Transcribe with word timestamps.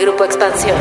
Grupo 0.00 0.24
Expansión. 0.24 0.76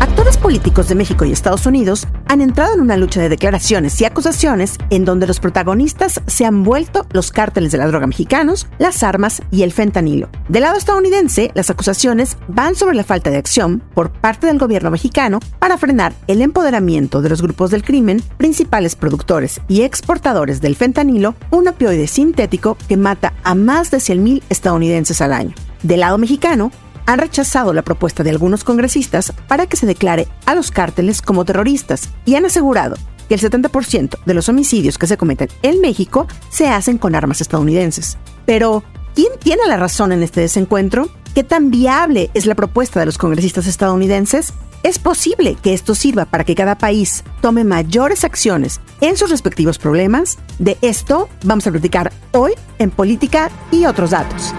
Actores 0.00 0.36
políticos 0.36 0.88
de 0.88 0.96
México 0.96 1.24
y 1.24 1.30
Estados 1.30 1.66
Unidos 1.66 2.08
han 2.26 2.40
entrado 2.40 2.74
en 2.74 2.80
una 2.80 2.96
lucha 2.96 3.20
de 3.20 3.28
declaraciones 3.28 4.00
y 4.00 4.04
acusaciones 4.04 4.76
en 4.90 5.04
donde 5.04 5.28
los 5.28 5.38
protagonistas 5.38 6.20
se 6.26 6.44
han 6.44 6.64
vuelto 6.64 7.06
los 7.12 7.30
cárteles 7.30 7.70
de 7.70 7.78
la 7.78 7.86
droga 7.86 8.08
mexicanos, 8.08 8.66
las 8.78 9.04
armas 9.04 9.40
y 9.52 9.62
el 9.62 9.72
fentanilo. 9.72 10.30
Del 10.48 10.62
lado 10.62 10.76
estadounidense, 10.76 11.52
las 11.54 11.70
acusaciones 11.70 12.36
van 12.48 12.74
sobre 12.74 12.96
la 12.96 13.04
falta 13.04 13.30
de 13.30 13.36
acción 13.36 13.84
por 13.94 14.10
parte 14.10 14.48
del 14.48 14.58
gobierno 14.58 14.90
mexicano 14.90 15.38
para 15.60 15.78
frenar 15.78 16.12
el 16.26 16.42
empoderamiento 16.42 17.22
de 17.22 17.28
los 17.28 17.40
grupos 17.40 17.70
del 17.70 17.84
crimen, 17.84 18.20
principales 18.36 18.96
productores 18.96 19.60
y 19.68 19.82
exportadores 19.82 20.60
del 20.60 20.74
fentanilo, 20.74 21.36
un 21.50 21.68
opioide 21.68 22.08
sintético 22.08 22.76
que 22.88 22.96
mata 22.96 23.32
a 23.44 23.54
más 23.54 23.92
de 23.92 23.98
100.000 23.98 24.42
estadounidenses 24.48 25.20
al 25.20 25.32
año. 25.32 25.54
Del 25.84 26.00
lado 26.00 26.16
mexicano, 26.16 26.72
han 27.06 27.18
rechazado 27.18 27.72
la 27.72 27.82
propuesta 27.82 28.22
de 28.22 28.30
algunos 28.30 28.64
congresistas 28.64 29.32
para 29.48 29.66
que 29.66 29.76
se 29.76 29.86
declare 29.86 30.28
a 30.46 30.54
los 30.54 30.70
cárteles 30.70 31.22
como 31.22 31.44
terroristas 31.44 32.10
y 32.24 32.34
han 32.34 32.44
asegurado 32.44 32.96
que 33.28 33.34
el 33.34 33.40
70% 33.40 34.18
de 34.24 34.34
los 34.34 34.48
homicidios 34.48 34.98
que 34.98 35.06
se 35.06 35.16
cometen 35.16 35.48
en 35.62 35.80
México 35.80 36.26
se 36.50 36.68
hacen 36.68 36.98
con 36.98 37.14
armas 37.14 37.40
estadounidenses. 37.40 38.18
Pero, 38.46 38.84
¿quién 39.14 39.32
tiene 39.38 39.62
la 39.66 39.76
razón 39.76 40.12
en 40.12 40.22
este 40.22 40.40
desencuentro? 40.40 41.08
¿Qué 41.34 41.42
tan 41.42 41.70
viable 41.70 42.30
es 42.34 42.46
la 42.46 42.54
propuesta 42.54 43.00
de 43.00 43.06
los 43.06 43.18
congresistas 43.18 43.66
estadounidenses? 43.66 44.52
¿Es 44.84 44.98
posible 44.98 45.56
que 45.62 45.72
esto 45.72 45.94
sirva 45.94 46.26
para 46.26 46.44
que 46.44 46.54
cada 46.54 46.76
país 46.76 47.24
tome 47.40 47.64
mayores 47.64 48.22
acciones 48.22 48.80
en 49.00 49.16
sus 49.16 49.30
respectivos 49.30 49.78
problemas? 49.78 50.38
De 50.58 50.76
esto 50.82 51.30
vamos 51.42 51.66
a 51.66 51.70
platicar 51.70 52.12
hoy 52.32 52.52
en 52.78 52.90
Política 52.90 53.50
y 53.70 53.86
otros 53.86 54.10
datos. 54.10 54.52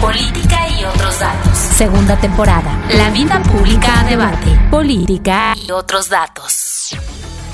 Política 0.00 0.47
y 0.78 0.84
otros 0.84 1.18
datos. 1.18 1.58
Segunda 1.58 2.16
temporada. 2.20 2.80
La 2.94 3.10
vida 3.10 3.42
pública 3.42 4.00
a 4.00 4.04
debate. 4.04 4.46
Política 4.70 5.54
y 5.56 5.70
otros 5.70 6.08
datos. 6.08 6.96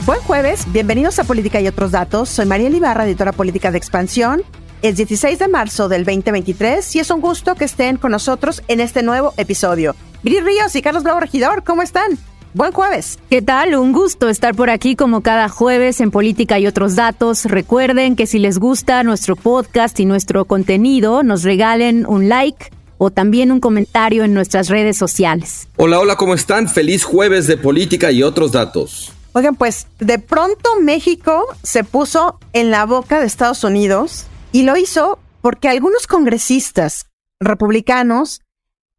Buen 0.05 0.21
jueves, 0.21 0.71
bienvenidos 0.71 1.19
a 1.19 1.25
Política 1.25 1.61
y 1.61 1.69
otros 1.69 1.93
datos. 1.93 2.29
Soy 2.29 2.45
María 2.45 2.69
Ibarra, 2.69 3.07
editora 3.07 3.33
política 3.33 3.71
de 3.71 3.79
Expansión. 3.79 4.43
Es 4.83 4.97
16 4.97 5.39
de 5.39 5.49
marzo 5.49 5.89
del 5.89 6.05
2023 6.05 6.97
y 6.97 6.99
es 6.99 7.11
un 7.11 7.23
gusto 7.23 7.55
que 7.55 7.65
estén 7.65 7.97
con 7.97 8.11
nosotros 8.11 8.63
en 8.69 8.81
este 8.81 9.03
nuevo 9.03 9.33
episodio. 9.39 9.97
Viri 10.23 10.41
Ríos 10.41 10.77
y 10.77 10.83
Carlos 10.83 11.05
Bravo 11.05 11.21
Regidor, 11.21 11.65
¿cómo 11.65 11.81
están? 11.83 12.19
Buen 12.53 12.73
jueves. 12.73 13.19
¿Qué 13.31 13.41
tal? 13.41 13.75
Un 13.75 13.93
gusto 13.93 14.29
estar 14.29 14.55
por 14.55 14.69
aquí 14.69 14.95
como 14.95 15.23
cada 15.23 15.49
jueves 15.49 16.01
en 16.03 16.11
Política 16.11 16.59
y 16.59 16.67
otros 16.67 16.95
datos. 16.95 17.47
Recuerden 17.47 18.15
que 18.15 18.27
si 18.27 18.39
les 18.39 18.59
gusta 18.59 19.03
nuestro 19.03 19.37
podcast 19.37 19.99
y 19.99 20.05
nuestro 20.05 20.45
contenido, 20.45 21.23
nos 21.23 21.43
regalen 21.43 22.05
un 22.07 22.29
like 22.29 22.71
o 22.99 23.11
también 23.11 23.53
un 23.53 23.61
comentario 23.61 24.25
en 24.25 24.35
nuestras 24.35 24.69
redes 24.69 24.97
sociales. 24.97 25.69
Hola, 25.77 26.01
hola, 26.01 26.17
¿cómo 26.17 26.35
están? 26.35 26.69
Feliz 26.69 27.05
jueves 27.05 27.47
de 27.47 27.57
Política 27.57 28.13
y 28.13 28.23
otros 28.23 28.53
datos. 28.53 29.13
Oigan, 29.33 29.57
pues 29.57 29.89
de 29.99 30.19
pronto 30.19 30.81
México 30.81 31.45
se 31.63 31.83
puso 31.83 32.39
en 32.53 32.71
la 32.71 32.87
boca 32.87 33.19
de 33.19 33.27
Estados 33.27 33.65
Unidos 33.65 34.27
y 34.53 34.63
lo 34.63 34.77
hizo 34.77 35.19
porque 35.41 35.69
algunos 35.69 36.07
congresistas 36.07 37.07
republicanos 37.41 38.41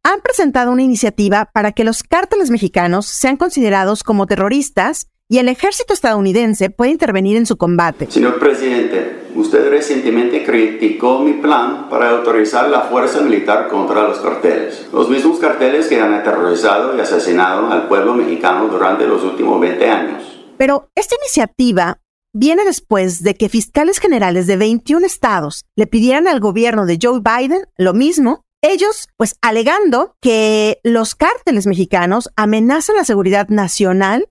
han 0.02 0.20
presentado 0.20 0.70
una 0.70 0.82
iniciativa 0.82 1.46
para 1.52 1.72
que 1.72 1.82
los 1.82 2.02
cárteles 2.02 2.50
mexicanos 2.50 3.06
sean 3.06 3.36
considerados 3.36 4.04
como 4.04 4.26
terroristas 4.26 5.08
y 5.28 5.38
el 5.38 5.48
ejército 5.48 5.92
estadounidense 5.92 6.70
puede 6.70 6.92
intervenir 6.92 7.36
en 7.36 7.46
su 7.46 7.56
combate. 7.56 8.10
Señor 8.10 8.38
presidente, 8.38 9.28
usted 9.34 9.68
recientemente 9.70 10.44
criticó 10.44 11.20
mi 11.20 11.34
plan 11.34 11.88
para 11.88 12.10
autorizar 12.10 12.68
la 12.68 12.82
fuerza 12.82 13.20
militar 13.20 13.68
contra 13.68 14.06
los 14.06 14.18
carteles. 14.20 14.86
Los 14.92 15.10
mismos 15.10 15.38
carteles 15.38 15.88
que 15.88 16.00
han 16.00 16.14
aterrorizado 16.14 16.96
y 16.96 17.00
asesinado 17.00 17.70
al 17.70 17.88
pueblo 17.88 18.14
mexicano 18.14 18.68
durante 18.68 19.06
los 19.06 19.22
últimos 19.24 19.60
20 19.60 19.90
años. 19.90 20.22
Pero 20.56 20.88
esta 20.94 21.16
iniciativa 21.16 22.00
viene 22.32 22.64
después 22.64 23.22
de 23.22 23.34
que 23.34 23.48
fiscales 23.48 23.98
generales 23.98 24.46
de 24.46 24.56
21 24.56 25.04
estados 25.04 25.64
le 25.74 25.86
pidieran 25.86 26.28
al 26.28 26.40
gobierno 26.40 26.86
de 26.86 26.98
Joe 27.02 27.20
Biden 27.20 27.66
lo 27.76 27.94
mismo 27.94 28.42
ellos, 28.62 29.08
pues 29.16 29.36
alegando 29.42 30.16
que 30.20 30.80
los 30.82 31.14
cárteles 31.14 31.66
mexicanos 31.66 32.30
amenazan 32.36 32.96
la 32.96 33.04
seguridad 33.04 33.48
nacional, 33.48 34.28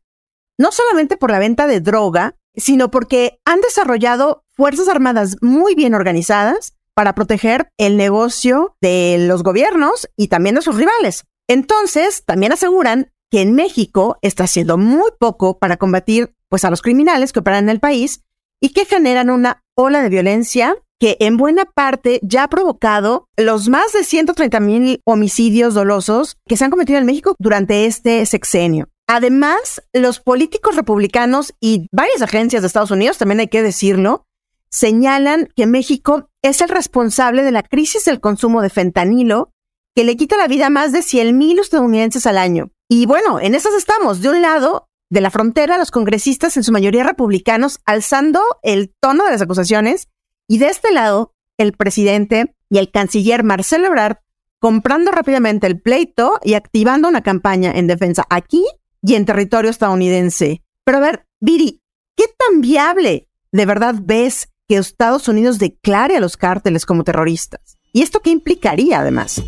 no 0.57 0.71
solamente 0.71 1.17
por 1.17 1.31
la 1.31 1.39
venta 1.39 1.67
de 1.67 1.81
droga, 1.81 2.35
sino 2.55 2.89
porque 2.91 3.39
han 3.45 3.61
desarrollado 3.61 4.43
fuerzas 4.53 4.87
armadas 4.87 5.37
muy 5.41 5.75
bien 5.75 5.93
organizadas 5.93 6.73
para 6.93 7.13
proteger 7.13 7.69
el 7.77 7.97
negocio 7.97 8.75
de 8.81 9.17
los 9.27 9.43
gobiernos 9.43 10.09
y 10.15 10.29
también 10.29 10.55
de 10.55 10.61
sus 10.61 10.77
rivales. 10.77 11.25
Entonces, 11.47 12.23
también 12.25 12.53
aseguran 12.53 13.11
que 13.29 13.41
en 13.41 13.53
México 13.53 14.17
está 14.21 14.45
haciendo 14.45 14.77
muy 14.77 15.11
poco 15.19 15.59
para 15.59 15.77
combatir 15.77 16.33
pues 16.49 16.63
a 16.63 16.69
los 16.69 16.81
criminales 16.81 17.33
que 17.33 17.39
operan 17.39 17.65
en 17.65 17.69
el 17.69 17.79
país 17.79 18.21
y 18.61 18.69
que 18.69 18.85
generan 18.85 19.29
una 19.29 19.63
ola 19.75 20.01
de 20.01 20.09
violencia 20.09 20.75
que 20.99 21.17
en 21.19 21.35
buena 21.35 21.65
parte 21.65 22.21
ya 22.23 22.43
ha 22.43 22.49
provocado 22.49 23.27
los 23.35 23.67
más 23.67 23.91
de 23.91 24.03
130 24.03 24.59
mil 24.61 25.01
homicidios 25.05 25.73
dolosos 25.73 26.37
que 26.47 26.55
se 26.55 26.63
han 26.63 26.71
cometido 26.71 26.97
en 26.99 27.05
México 27.05 27.35
durante 27.37 27.85
este 27.85 28.25
sexenio. 28.25 28.87
Además, 29.07 29.83
los 29.93 30.19
políticos 30.19 30.75
republicanos 30.75 31.53
y 31.59 31.87
varias 31.91 32.21
agencias 32.21 32.61
de 32.61 32.67
Estados 32.67 32.91
Unidos, 32.91 33.17
también 33.17 33.39
hay 33.39 33.47
que 33.47 33.61
decirlo, 33.61 34.25
señalan 34.69 35.49
que 35.55 35.67
México 35.67 36.29
es 36.41 36.61
el 36.61 36.69
responsable 36.69 37.43
de 37.43 37.51
la 37.51 37.63
crisis 37.63 38.05
del 38.05 38.19
consumo 38.19 38.61
de 38.61 38.69
fentanilo 38.69 39.51
que 39.95 40.03
le 40.03 40.17
quita 40.17 40.37
la 40.37 40.47
vida 40.47 40.67
a 40.67 40.69
más 40.69 40.91
de 40.91 41.01
100 41.01 41.37
mil 41.37 41.59
estadounidenses 41.59 42.25
al 42.25 42.37
año. 42.37 42.71
Y 42.89 43.05
bueno, 43.05 43.39
en 43.39 43.55
esas 43.55 43.73
estamos. 43.73 44.21
De 44.21 44.29
un 44.29 44.41
lado, 44.41 44.89
de 45.09 45.21
la 45.21 45.31
frontera, 45.31 45.77
los 45.77 45.91
congresistas, 45.91 46.57
en 46.57 46.63
su 46.63 46.71
mayoría 46.71 47.03
republicanos, 47.03 47.79
alzando 47.85 48.41
el 48.63 48.93
tono 48.99 49.23
de 49.23 49.31
las 49.31 49.41
acusaciones 49.41 50.09
y 50.47 50.57
de 50.57 50.67
este 50.67 50.91
lado, 50.91 51.33
el 51.57 51.71
presidente 51.73 52.53
y 52.69 52.79
el 52.79 52.91
canciller 52.91 53.43
Marcelo 53.43 53.87
Ebrard 53.87 54.17
comprando 54.59 55.11
rápidamente 55.11 55.67
el 55.67 55.79
pleito 55.79 56.39
y 56.43 56.55
activando 56.55 57.07
una 57.07 57.21
campaña 57.21 57.71
en 57.71 57.87
defensa 57.87 58.25
aquí 58.29 58.65
y 59.05 59.15
en 59.15 59.25
territorio 59.25 59.69
estadounidense. 59.69 60.61
Pero 60.83 60.97
a 60.97 61.01
ver, 61.01 61.25
Viri, 61.39 61.81
¿qué 62.15 62.25
tan 62.37 62.61
viable 62.61 63.27
de 63.51 63.65
verdad 63.65 63.95
ves 64.01 64.49
que 64.67 64.77
Estados 64.77 65.27
Unidos 65.27 65.59
declare 65.59 66.17
a 66.17 66.19
los 66.19 66.37
cárteles 66.37 66.85
como 66.85 67.03
terroristas? 67.03 67.77
¿Y 67.93 68.01
esto 68.01 68.19
qué 68.19 68.31
implicaría 68.31 68.99
además? 68.99 69.43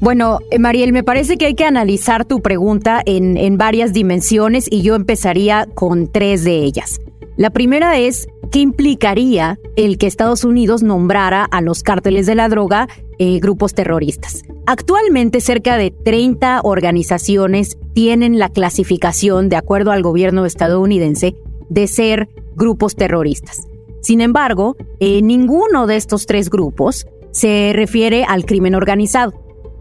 Bueno, 0.00 0.38
eh, 0.50 0.58
Mariel, 0.58 0.92
me 0.92 1.04
parece 1.04 1.36
que 1.36 1.46
hay 1.46 1.54
que 1.54 1.64
analizar 1.64 2.24
tu 2.24 2.40
pregunta 2.42 3.02
en, 3.04 3.36
en 3.36 3.58
varias 3.58 3.92
dimensiones 3.92 4.66
y 4.70 4.82
yo 4.82 4.94
empezaría 4.94 5.66
con 5.74 6.10
tres 6.10 6.44
de 6.44 6.58
ellas. 6.58 7.00
La 7.36 7.50
primera 7.50 7.98
es, 7.98 8.28
¿qué 8.52 8.60
implicaría 8.60 9.58
el 9.76 9.96
que 9.96 10.06
Estados 10.06 10.44
Unidos 10.44 10.82
nombrara 10.82 11.44
a 11.44 11.62
los 11.62 11.82
cárteles 11.82 12.26
de 12.26 12.34
la 12.34 12.48
droga 12.48 12.86
eh, 13.18 13.40
grupos 13.40 13.72
terroristas? 13.72 14.42
Actualmente 14.66 15.40
cerca 15.40 15.78
de 15.78 15.90
30 15.90 16.60
organizaciones 16.62 17.78
tienen 17.94 18.38
la 18.38 18.50
clasificación, 18.50 19.48
de 19.48 19.56
acuerdo 19.56 19.90
al 19.90 20.02
gobierno 20.02 20.44
estadounidense, 20.44 21.34
de 21.70 21.88
ser 21.88 22.28
grupos 22.54 22.94
terroristas. 22.94 23.66
Sin 24.02 24.20
embargo, 24.20 24.76
eh, 25.00 25.22
ninguno 25.22 25.86
de 25.86 25.96
estos 25.96 26.26
tres 26.26 26.50
grupos 26.50 27.06
se 27.30 27.72
refiere 27.74 28.24
al 28.24 28.44
crimen 28.44 28.74
organizado. 28.74 29.32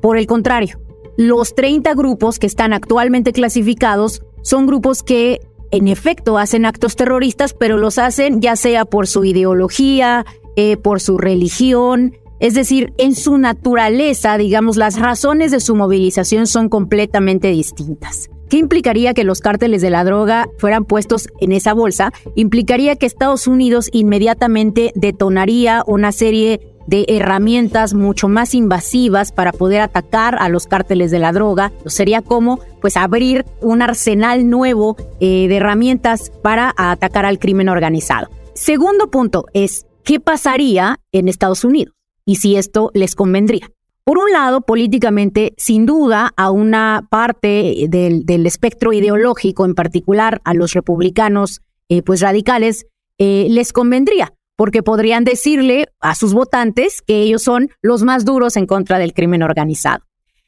Por 0.02 0.18
el 0.18 0.28
contrario, 0.28 0.80
los 1.18 1.54
30 1.56 1.94
grupos 1.94 2.40
que 2.40 2.48
están 2.48 2.72
actualmente 2.72 3.34
clasificados 3.34 4.24
son 4.44 4.66
grupos 4.66 5.04
que 5.04 5.42
en 5.72 5.88
efecto 5.88 6.38
hacen 6.38 6.66
actos 6.66 6.96
terroristas, 6.96 7.54
pero 7.54 7.78
los 7.78 7.98
hacen 7.98 8.42
ya 8.42 8.56
sea 8.56 8.86
por 8.86 9.08
su 9.08 9.26
ideología, 9.26 10.26
eh, 10.56 10.78
por 10.78 11.02
su 11.02 11.18
religión, 11.18 12.14
es 12.42 12.56
decir, 12.56 12.92
en 12.98 13.14
su 13.14 13.38
naturaleza, 13.38 14.36
digamos, 14.38 14.76
las 14.76 15.00
razones 15.00 15.52
de 15.52 15.60
su 15.60 15.76
movilización 15.76 16.48
son 16.48 16.70
completamente 16.70 17.50
distintas. 17.50 18.32
¿Qué 18.50 18.58
implicaría 18.58 19.14
que 19.14 19.24
los 19.24 19.42
cárteles 19.42 19.84
de 19.84 19.92
la 19.92 20.04
droga 20.04 20.50
fueran 20.58 20.84
puestos 20.84 21.30
en 21.40 21.52
esa 21.52 21.74
bolsa? 21.74 22.12
Implicaría 22.36 22.96
que 22.96 23.06
Estados 23.06 23.46
Unidos 23.46 23.90
inmediatamente 23.94 24.92
detonaría 24.96 25.84
una 25.86 26.12
serie 26.12 26.60
de 26.88 27.06
herramientas 27.08 27.94
mucho 27.94 28.28
más 28.28 28.54
invasivas 28.54 29.32
para 29.32 29.52
poder 29.52 29.82
atacar 29.82 30.38
a 30.40 30.50
los 30.50 30.68
cárteles 30.68 31.12
de 31.12 31.20
la 31.20 31.32
droga. 31.32 31.72
Sería 31.86 32.22
como 32.22 32.60
pues 32.82 32.98
abrir 32.98 33.46
un 33.62 33.82
arsenal 33.82 34.50
nuevo 34.50 34.98
eh, 35.20 35.48
de 35.48 35.58
herramientas 35.58 36.32
para 36.42 36.74
atacar 36.76 37.26
al 37.26 37.40
crimen 37.40 37.70
organizado. 37.70 38.30
Segundo 38.54 39.10
punto 39.10 39.46
es, 39.54 39.86
¿qué 40.04 40.20
pasaría 40.20 41.00
en 41.12 41.28
Estados 41.28 41.64
Unidos? 41.64 41.96
Y 42.26 42.36
si 42.36 42.56
esto 42.56 42.92
les 42.94 43.16
convendría. 43.16 43.70
Por 44.04 44.18
un 44.18 44.32
lado, 44.32 44.62
políticamente, 44.62 45.54
sin 45.58 45.86
duda, 45.86 46.34
a 46.36 46.50
una 46.50 47.08
parte 47.10 47.86
del, 47.88 48.46
espectro 48.46 48.94
ideológico, 48.94 49.64
en 49.64 49.76
particular 49.76 50.42
a 50.44 50.54
los 50.54 50.74
republicanos 50.74 51.62
eh, 51.88 52.02
pues 52.02 52.22
radicales, 52.22 52.88
eh, 53.20 53.48
les 53.50 53.74
convendría 53.74 54.34
porque 54.56 54.84
podrían 54.84 55.24
decirle 55.24 55.88
a 56.00 56.16
sus 56.16 56.34
votantes 56.34 57.02
que 57.02 57.22
ellos 57.22 57.44
son 57.44 57.70
los 57.82 58.04
más 58.04 58.26
duros 58.26 58.58
en 58.58 58.66
contra 58.66 59.00
del 59.00 59.14
crimen 59.14 59.44
organizado. 59.44 60.04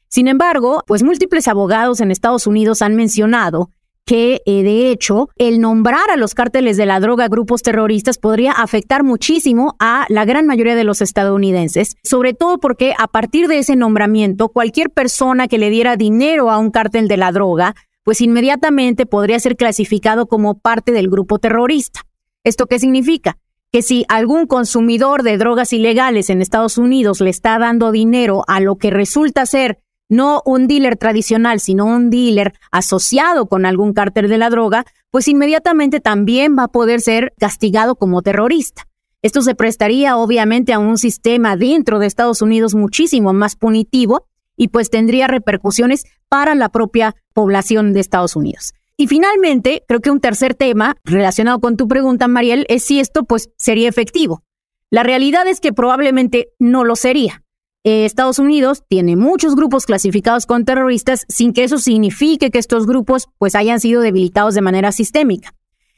Sin 0.08 0.28
embargo, 0.28 0.84
pues 0.86 1.02
múltiples 1.02 1.48
abogados 1.48 2.00
en 2.00 2.10
Estados 2.10 2.46
Unidos 2.46 2.82
han 2.82 2.94
mencionado 2.94 3.70
que 4.04 4.42
eh, 4.44 4.62
de 4.62 4.90
hecho 4.90 5.28
el 5.36 5.60
nombrar 5.60 6.10
a 6.10 6.16
los 6.16 6.34
cárteles 6.34 6.76
de 6.76 6.86
la 6.86 7.00
droga 7.00 7.28
grupos 7.28 7.62
terroristas 7.62 8.18
podría 8.18 8.52
afectar 8.52 9.02
muchísimo 9.02 9.76
a 9.78 10.06
la 10.08 10.24
gran 10.24 10.46
mayoría 10.46 10.74
de 10.74 10.84
los 10.84 11.00
estadounidenses, 11.00 11.96
sobre 12.02 12.34
todo 12.34 12.58
porque 12.58 12.94
a 12.98 13.08
partir 13.08 13.48
de 13.48 13.58
ese 13.58 13.76
nombramiento 13.76 14.50
cualquier 14.50 14.90
persona 14.90 15.48
que 15.48 15.58
le 15.58 15.70
diera 15.70 15.96
dinero 15.96 16.50
a 16.50 16.58
un 16.58 16.70
cártel 16.70 17.08
de 17.08 17.16
la 17.16 17.32
droga, 17.32 17.74
pues 18.02 18.20
inmediatamente 18.20 19.06
podría 19.06 19.40
ser 19.40 19.56
clasificado 19.56 20.26
como 20.26 20.58
parte 20.58 20.92
del 20.92 21.08
grupo 21.08 21.38
terrorista. 21.38 22.02
¿Esto 22.44 22.66
qué 22.66 22.78
significa? 22.78 23.38
Que 23.74 23.82
si 23.82 24.04
algún 24.08 24.46
consumidor 24.46 25.24
de 25.24 25.36
drogas 25.36 25.72
ilegales 25.72 26.30
en 26.30 26.40
Estados 26.40 26.78
Unidos 26.78 27.20
le 27.20 27.30
está 27.30 27.58
dando 27.58 27.90
dinero 27.90 28.44
a 28.46 28.60
lo 28.60 28.76
que 28.76 28.90
resulta 28.90 29.46
ser 29.46 29.80
no 30.08 30.42
un 30.46 30.68
dealer 30.68 30.96
tradicional, 30.96 31.58
sino 31.58 31.84
un 31.84 32.08
dealer 32.08 32.54
asociado 32.70 33.46
con 33.46 33.66
algún 33.66 33.92
cártel 33.92 34.28
de 34.28 34.38
la 34.38 34.48
droga, 34.48 34.84
pues 35.10 35.26
inmediatamente 35.26 35.98
también 35.98 36.56
va 36.56 36.62
a 36.62 36.68
poder 36.68 37.00
ser 37.00 37.34
castigado 37.36 37.96
como 37.96 38.22
terrorista. 38.22 38.86
Esto 39.22 39.42
se 39.42 39.56
prestaría 39.56 40.18
obviamente 40.18 40.72
a 40.72 40.78
un 40.78 40.96
sistema 40.96 41.56
dentro 41.56 41.98
de 41.98 42.06
Estados 42.06 42.42
Unidos 42.42 42.76
muchísimo 42.76 43.32
más 43.32 43.56
punitivo 43.56 44.28
y 44.56 44.68
pues 44.68 44.88
tendría 44.88 45.26
repercusiones 45.26 46.04
para 46.28 46.54
la 46.54 46.68
propia 46.68 47.16
población 47.32 47.92
de 47.92 47.98
Estados 47.98 48.36
Unidos. 48.36 48.72
Y 48.96 49.08
finalmente, 49.08 49.82
creo 49.88 50.00
que 50.00 50.10
un 50.10 50.20
tercer 50.20 50.54
tema 50.54 50.96
relacionado 51.04 51.60
con 51.60 51.76
tu 51.76 51.88
pregunta, 51.88 52.28
Mariel, 52.28 52.64
es 52.68 52.84
si 52.84 53.00
esto 53.00 53.24
pues 53.24 53.50
sería 53.56 53.88
efectivo. 53.88 54.42
La 54.90 55.02
realidad 55.02 55.46
es 55.48 55.60
que 55.60 55.72
probablemente 55.72 56.52
no 56.60 56.84
lo 56.84 56.94
sería. 56.94 57.42
Eh, 57.82 58.04
Estados 58.04 58.38
Unidos 58.38 58.84
tiene 58.88 59.16
muchos 59.16 59.56
grupos 59.56 59.84
clasificados 59.84 60.46
con 60.46 60.64
terroristas 60.64 61.26
sin 61.28 61.52
que 61.52 61.64
eso 61.64 61.78
signifique 61.78 62.50
que 62.50 62.58
estos 62.58 62.86
grupos 62.86 63.28
pues 63.38 63.54
hayan 63.54 63.80
sido 63.80 64.00
debilitados 64.00 64.54
de 64.54 64.62
manera 64.62 64.92
sistémica. 64.92 65.54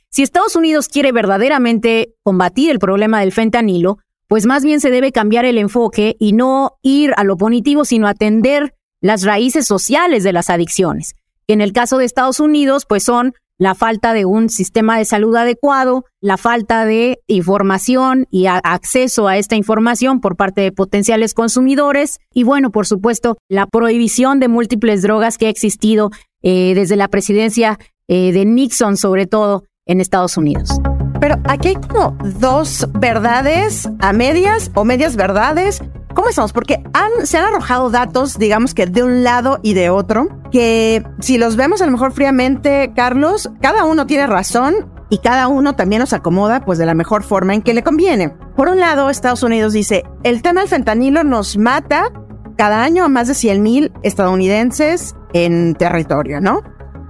Si 0.08 0.22
Estados 0.22 0.56
Unidos 0.56 0.88
quiere 0.88 1.12
verdaderamente 1.12 2.14
combatir 2.22 2.70
el 2.70 2.78
problema 2.78 3.20
del 3.20 3.32
fentanilo, 3.32 3.98
pues 4.28 4.46
más 4.46 4.64
bien 4.64 4.80
se 4.80 4.90
debe 4.90 5.12
cambiar 5.12 5.44
el 5.44 5.58
enfoque 5.58 6.16
y 6.18 6.32
no 6.32 6.78
ir 6.82 7.12
a 7.16 7.24
lo 7.24 7.36
punitivo, 7.36 7.84
sino 7.84 8.08
atender 8.08 8.74
las 9.00 9.24
raíces 9.24 9.66
sociales 9.66 10.24
de 10.24 10.32
las 10.32 10.48
adicciones. 10.48 11.15
En 11.48 11.60
el 11.60 11.72
caso 11.72 11.98
de 11.98 12.04
Estados 12.04 12.40
Unidos, 12.40 12.86
pues 12.88 13.04
son 13.04 13.34
la 13.58 13.74
falta 13.74 14.12
de 14.12 14.24
un 14.24 14.50
sistema 14.50 14.98
de 14.98 15.04
salud 15.04 15.34
adecuado, 15.36 16.04
la 16.20 16.36
falta 16.36 16.84
de 16.84 17.20
información 17.28 18.26
y 18.30 18.46
acceso 18.46 19.28
a 19.28 19.38
esta 19.38 19.54
información 19.54 20.20
por 20.20 20.36
parte 20.36 20.60
de 20.60 20.72
potenciales 20.72 21.34
consumidores 21.34 22.18
y 22.34 22.42
bueno, 22.42 22.70
por 22.70 22.86
supuesto, 22.86 23.38
la 23.48 23.66
prohibición 23.66 24.40
de 24.40 24.48
múltiples 24.48 25.02
drogas 25.02 25.38
que 25.38 25.46
ha 25.46 25.50
existido 25.50 26.10
eh, 26.42 26.74
desde 26.74 26.96
la 26.96 27.08
presidencia 27.08 27.78
eh, 28.08 28.32
de 28.32 28.44
Nixon, 28.44 28.96
sobre 28.96 29.26
todo 29.26 29.64
en 29.86 30.00
Estados 30.00 30.36
Unidos. 30.36 30.80
Pero 31.20 31.36
aquí 31.44 31.68
hay 31.68 31.74
como 31.76 32.18
dos 32.40 32.88
verdades 32.98 33.88
a 34.00 34.12
medias 34.12 34.70
o 34.74 34.84
medias 34.84 35.16
verdades 35.16 35.80
¿Cómo 36.16 36.30
estamos? 36.30 36.54
Porque 36.54 36.82
se 37.24 37.36
han 37.36 37.44
arrojado 37.44 37.90
datos, 37.90 38.38
digamos 38.38 38.72
que 38.72 38.86
de 38.86 39.02
un 39.02 39.22
lado 39.22 39.60
y 39.62 39.74
de 39.74 39.90
otro, 39.90 40.28
que 40.50 41.04
si 41.20 41.36
los 41.36 41.56
vemos 41.56 41.82
a 41.82 41.86
lo 41.86 41.92
mejor 41.92 42.12
fríamente, 42.12 42.92
Carlos, 42.96 43.50
cada 43.60 43.84
uno 43.84 44.06
tiene 44.06 44.26
razón 44.26 44.90
y 45.10 45.18
cada 45.18 45.46
uno 45.46 45.76
también 45.76 46.00
nos 46.00 46.14
acomoda 46.14 46.64
pues 46.64 46.78
de 46.78 46.86
la 46.86 46.94
mejor 46.94 47.22
forma 47.22 47.52
en 47.52 47.60
que 47.60 47.74
le 47.74 47.82
conviene. 47.82 48.30
Por 48.56 48.68
un 48.68 48.80
lado, 48.80 49.10
Estados 49.10 49.42
Unidos 49.42 49.74
dice, 49.74 50.04
el 50.22 50.40
tema 50.40 50.62
del 50.62 50.70
fentanilo 50.70 51.22
nos 51.22 51.58
mata 51.58 52.10
cada 52.56 52.82
año 52.82 53.04
a 53.04 53.08
más 53.08 53.28
de 53.28 53.34
100 53.34 53.62
mil 53.62 53.92
estadounidenses 54.02 55.14
en 55.34 55.74
territorio, 55.74 56.40
¿no? 56.40 56.62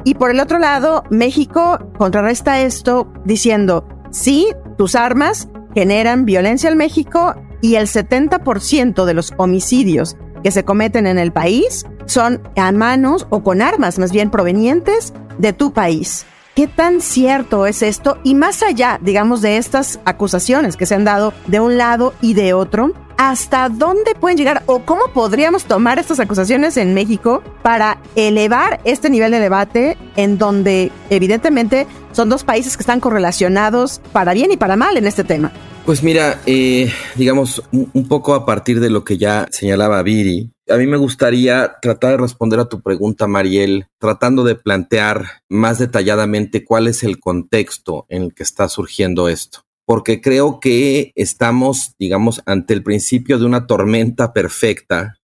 Y 0.02 0.14
por 0.14 0.32
el 0.32 0.41
otro 0.41 0.59
lado, 0.59 1.05
México 1.11 1.79
contrarresta 1.97 2.61
esto 2.61 3.12
diciendo, 3.25 3.87
sí, 4.11 4.49
tus 4.76 4.97
armas 4.97 5.49
generan 5.75 6.25
violencia 6.25 6.70
en 6.70 6.76
México 6.76 7.37
y 7.67 7.75
el 7.75 7.89
70% 7.89 9.05
de 9.05 9.13
los 9.13 9.35
homicidios 9.39 10.17
que 10.45 10.53
se 10.53 10.65
cometen 10.65 11.05
en 11.09 11.19
el 11.19 11.33
país 11.33 11.85
son 12.05 12.41
a 12.55 12.71
manos 12.71 13.27
o 13.29 13.43
con 13.43 13.61
armas 13.61 13.99
más 13.99 14.13
bien 14.13 14.31
provenientes 14.31 15.13
de 15.39 15.53
tu 15.53 15.73
país. 15.73 16.27
¿Qué 16.55 16.69
tan 16.69 17.01
cierto 17.01 17.67
es 17.67 17.83
esto? 17.83 18.19
Y 18.23 18.37
más 18.37 18.63
allá, 18.63 19.01
digamos, 19.03 19.43
de 19.43 19.57
estas 19.57 19.99
acusaciones 20.05 20.77
que 20.77 20.87
se 20.87 20.95
han 20.95 21.03
dado 21.03 21.33
de 21.49 21.59
un 21.59 21.77
lado 21.77 22.15
y 22.21 22.35
de 22.35 22.55
otro, 22.55 22.93
¿hasta 23.19 23.69
dónde 23.69 24.15
pueden 24.15 24.39
llegar 24.39 24.62
o 24.67 24.85
cómo 24.85 25.09
podríamos 25.12 25.65
tomar 25.65 25.99
estas 25.99 26.21
acusaciones 26.21 26.77
en 26.77 26.95
México 26.95 27.43
para 27.62 27.99
elevar 28.15 28.79
este 28.85 29.11
nivel 29.11 29.33
de 29.33 29.41
debate 29.41 29.99
en 30.15 30.39
donde 30.39 30.93
evidentemente 31.11 31.89
son 32.12 32.29
dos 32.29 32.45
países 32.45 32.77
que 32.77 32.85
están 32.85 33.01
correlacionados 33.01 34.01
para 34.12 34.35
bien 34.35 34.53
y 34.53 34.57
para 34.57 34.77
mal 34.77 34.97
en 34.97 35.09
este 35.09 35.25
tema? 35.25 35.51
Pues 35.87 36.03
mira, 36.03 36.41
eh, 36.47 36.91
digamos, 37.15 37.62
un, 37.71 38.09
poco 38.09 38.35
a 38.35 38.44
partir 38.44 38.81
de 38.81 38.91
lo 38.91 39.05
que 39.05 39.19
ya 39.19 39.47
señalaba 39.53 40.03
Viri, 40.03 40.50
a 40.69 40.79
mí 40.79 40.87
me 40.88 40.97
gustaría 40.97 41.77
tratar 41.81 42.11
de 42.11 42.17
responder 42.17 42.59
a 42.59 42.69
tu 42.69 42.83
pregunta, 42.83 43.29
Mariel, 43.29 43.87
tratando 44.00 44.43
de 44.43 44.56
plantear 44.56 45.27
más 45.49 45.79
detalladamente 45.79 46.65
cuál 46.65 46.88
es 46.88 47.05
el 47.05 47.21
contexto 47.21 48.05
en 48.09 48.23
el 48.23 48.35
que 48.35 48.43
está 48.43 48.69
surgiendo 48.69 49.29
esto. 49.29 49.61
Porque 49.85 50.21
creo 50.21 50.59
que 50.59 51.12
estamos, 51.15 51.94
digamos, 52.00 52.43
ante 52.47 52.75
el 52.75 52.83
principio 52.83 53.38
de 53.38 53.44
una 53.44 53.69
tormenta 53.69 54.33
perfecta 54.33 55.19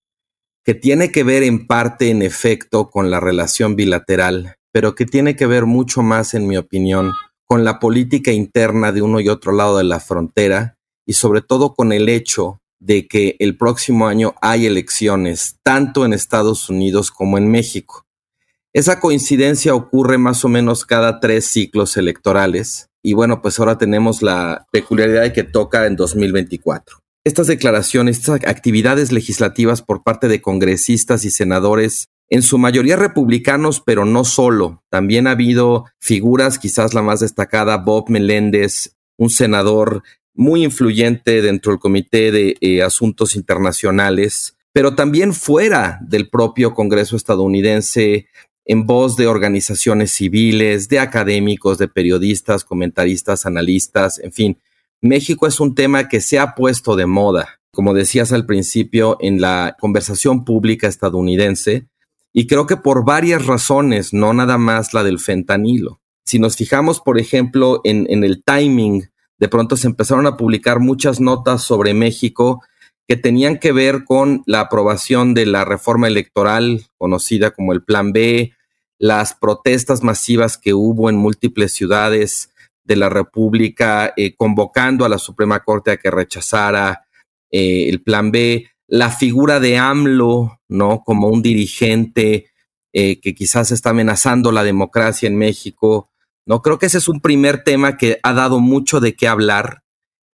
que 0.65 0.75
tiene 0.75 1.11
que 1.11 1.25
ver 1.25 1.43
en 1.43 1.67
parte, 1.67 2.11
en 2.11 2.23
efecto, 2.23 2.89
con 2.89 3.11
la 3.11 3.19
relación 3.19 3.75
bilateral, 3.75 4.55
pero 4.71 4.95
que 4.95 5.07
tiene 5.07 5.35
que 5.35 5.47
ver 5.47 5.67
mucho 5.67 6.03
más, 6.03 6.35
en 6.35 6.47
mi 6.47 6.57
opinión, 6.57 7.11
con 7.53 7.65
la 7.65 7.79
política 7.79 8.33
interna 8.33 8.93
de 8.93 9.03
uno 9.03 9.21
y 9.21 9.29
otro 9.29 9.53
lado 9.53 9.77
de 9.77 9.85
la 9.85 10.01
frontera 10.01 10.79
y 11.05 11.13
sobre 11.13 11.43
todo 11.43 11.75
con 11.75 11.93
el 11.93 12.09
hecho 12.09 12.63
de 12.81 13.07
que 13.07 13.37
el 13.41 13.59
próximo 13.59 14.07
año 14.07 14.35
hay 14.41 14.65
elecciones 14.65 15.57
tanto 15.63 16.07
en 16.07 16.15
Estados 16.15 16.71
Unidos 16.71 17.11
como 17.11 17.37
en 17.37 17.51
México. 17.51 18.07
Esa 18.73 19.01
coincidencia 19.01 19.75
ocurre 19.75 20.17
más 20.17 20.47
o 20.47 20.49
menos 20.49 20.87
cada 20.87 21.21
tres 21.21 21.45
ciclos 21.45 21.99
electorales 21.99 22.89
y 23.03 23.13
bueno, 23.13 23.43
pues 23.43 23.59
ahora 23.59 23.77
tenemos 23.77 24.23
la 24.23 24.67
peculiaridad 24.73 25.21
de 25.21 25.35
que 25.35 25.43
toca 25.43 25.85
en 25.85 25.97
2024. 25.97 27.01
Estas 27.23 27.49
declaraciones, 27.49 28.17
estas 28.17 28.47
actividades 28.47 29.13
legislativas 29.13 29.83
por 29.83 30.03
parte 30.03 30.27
de 30.29 30.41
congresistas 30.41 31.27
y 31.27 31.31
senadores 31.31 32.07
en 32.33 32.41
su 32.41 32.57
mayoría 32.57 32.97
republicanos, 32.97 33.83
pero 33.85 34.07
no 34.07 34.25
solo. 34.25 34.83
También 34.89 35.27
ha 35.27 35.33
habido 35.33 35.85
figuras, 35.99 36.59
quizás 36.59 36.95
la 36.95 37.03
más 37.03 37.21
destacada, 37.21 37.77
Bob 37.77 38.09
Meléndez, 38.09 38.97
un 39.19 39.29
senador 39.29 40.03
muy 40.33 40.65
influyente 40.65 41.43
dentro 41.43 41.73
del 41.73 41.79
Comité 41.79 42.33
de 42.33 42.57
eh, 42.63 42.83
Asuntos 42.83 43.37
Internacionales, 43.37 44.57
pero 44.73 44.95
también 44.95 45.35
fuera 45.35 45.99
del 46.01 46.31
propio 46.31 46.73
Congreso 46.73 47.17
estadounidense, 47.17 48.29
en 48.65 48.87
voz 48.87 49.17
de 49.17 49.27
organizaciones 49.27 50.13
civiles, 50.13 50.89
de 50.89 51.01
académicos, 51.01 51.77
de 51.77 51.89
periodistas, 51.89 52.65
comentaristas, 52.65 53.45
analistas, 53.45 54.19
en 54.21 54.33
fin. 54.33 54.59
México 55.03 55.47
es 55.47 55.61
un 55.61 55.75
tema 55.75 56.09
que 56.09 56.23
se 56.23 56.39
ha 56.39 56.55
puesto 56.55 56.97
de 56.97 57.05
moda, 57.05 57.61
como 57.73 57.93
decías 57.93 58.33
al 58.33 58.47
principio, 58.47 59.19
en 59.21 59.43
la 59.43 59.77
conversación 59.79 60.47
pública 60.47 60.89
estadounidense, 60.89 61.89
y 62.33 62.47
creo 62.47 62.67
que 62.67 62.77
por 62.77 63.05
varias 63.05 63.47
razones, 63.47 64.13
no 64.13 64.33
nada 64.33 64.59
más 64.59 64.95
la 64.95 65.05
del 65.05 65.19
fentanilo. 65.19 66.01
Si 66.25 66.39
nos 66.39 66.57
fijamos, 66.57 67.01
por 67.01 67.19
ejemplo, 67.19 67.81
en, 67.85 68.07
el 68.25 68.43
timing, 68.43 69.11
de 69.39 69.49
pronto 69.49 69.77
se 69.77 69.87
empezaron 69.87 70.27
a 70.27 70.37
publicar 70.37 70.81
muchas 70.81 71.21
notas 71.21 71.63
sobre 71.63 71.95
México 71.95 72.63
que 73.07 73.17
tenían 73.17 73.59
que 73.59 73.73
ver 73.73 74.05
con 74.05 74.43
la 74.47 74.61
aprobación 74.61 75.35
de 75.35 75.47
la 75.47 75.65
reforma 75.65 76.07
electoral 76.07 76.87
conocida 76.97 77.51
como 77.51 77.73
el 77.73 77.83
Plan 77.83 78.13
B, 78.13 78.53
las 78.99 79.35
protestas 79.35 80.03
masivas 80.03 80.57
que 80.57 80.73
hubo 80.75 81.11
en 81.11 81.17
múltiples 81.17 81.75
ciudades 81.75 82.51
de 82.85 82.97
la 82.97 83.09
República, 83.09 84.15
eh, 84.17 84.35
convocando 84.37 85.05
a 85.05 85.09
la 85.09 85.19
Suprema 85.19 85.61
Corte 85.61 85.91
a 85.91 85.97
que 85.97 86.11
rechazara 86.11 87.05
eh, 87.51 87.89
el 87.89 88.01
Plan 88.01 88.31
B, 88.31 88.72
la 88.93 89.11
figura 89.11 89.59
de 89.59 89.79
AMLO, 89.79 90.61
¿no? 90.69 91.03
Como 91.03 91.29
un 91.29 91.41
dirigente 91.41 92.51
eh, 92.93 93.21
que 93.21 93.35
quizás 93.35 93.71
está 93.71 93.89
amenazando 93.89 94.53
la 94.53 94.65
democracia 94.65 95.27
en 95.27 95.39
México. 95.39 96.11
No 96.45 96.61
creo 96.61 96.79
que 96.79 96.87
ese 96.87 96.99
es 96.99 97.09
un 97.09 97.23
primer 97.23 97.65
tema 97.65 97.97
que 97.97 98.21
ha 98.23 98.35
dado 98.35 98.61
mucho 98.61 99.01
de 99.01 99.15
qué 99.15 99.29
hablar 99.29 99.83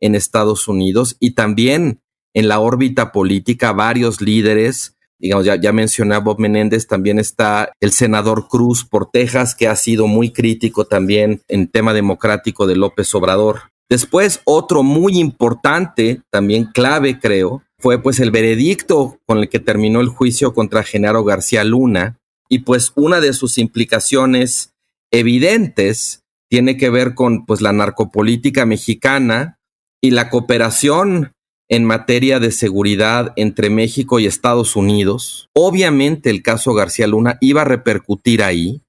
en 0.01 0.17
Estados 0.17 0.67
Unidos 0.67 1.17
y 1.21 1.37
también 1.37 2.01
en 2.35 2.49
la 2.49 2.59
órbita 2.59 3.13
política 3.13 3.73
varios 3.73 4.21
líderes. 4.21 4.97
Digamos, 5.21 5.45
ya, 5.45 5.55
ya 5.55 5.73
mencioné 5.73 6.17
a 6.17 6.21
Bob 6.21 6.41
Menéndez, 6.41 6.89
también 6.89 7.21
está 7.21 7.71
el 7.79 7.93
senador 7.93 8.49
Cruz 8.49 8.85
por 8.85 9.09
Texas, 9.09 9.55
que 9.55 9.69
ha 9.69 9.77
sido 9.77 10.09
muy 10.09 10.33
crítico 10.33 10.85
también 10.85 11.43
en 11.47 11.69
tema 11.69 11.95
democrático 11.95 12.67
de 12.67 12.75
López 12.75 13.15
Obrador. 13.15 13.71
Después, 13.89 14.41
otro 14.45 14.83
muy 14.83 15.17
importante, 15.17 16.23
también 16.31 16.65
clave, 16.75 17.21
creo, 17.21 17.63
fue 17.79 18.03
pues 18.03 18.19
el 18.21 18.31
veredicto 18.31 19.19
con 19.27 19.39
el 19.39 19.49
que 19.49 19.61
terminó 19.61 20.01
el 20.01 20.09
juicio 20.09 20.53
contra 20.53 20.83
Genaro 20.83 21.25
García 21.25 21.65
Luna 21.65 22.19
y 22.49 22.61
pues 22.61 22.93
una 22.97 23.21
de 23.21 23.33
sus 23.33 23.59
implicaciones 23.59 24.73
evidentes 25.11 26.25
tiene 26.49 26.77
que 26.77 26.91
ver 26.91 27.15
con 27.15 27.47
pues 27.47 27.61
la 27.61 27.73
narcopolítica 27.73 28.67
mexicana 28.67 29.59
y 30.01 30.11
la 30.11 30.31
cooperación 30.31 31.33
en 31.69 31.85
materia 31.85 32.41
de 32.41 32.51
seguridad 32.51 33.33
entre 33.37 33.69
México 33.69 34.19
y 34.19 34.27
Estados 34.27 34.75
Unidos. 34.75 35.49
Obviamente 35.55 36.31
el 36.31 36.43
caso 36.43 36.73
García 36.73 37.07
Luna 37.07 37.37
iba 37.41 37.63
a 37.63 37.67
repercutir 37.67 38.43
ahí, 38.43 38.81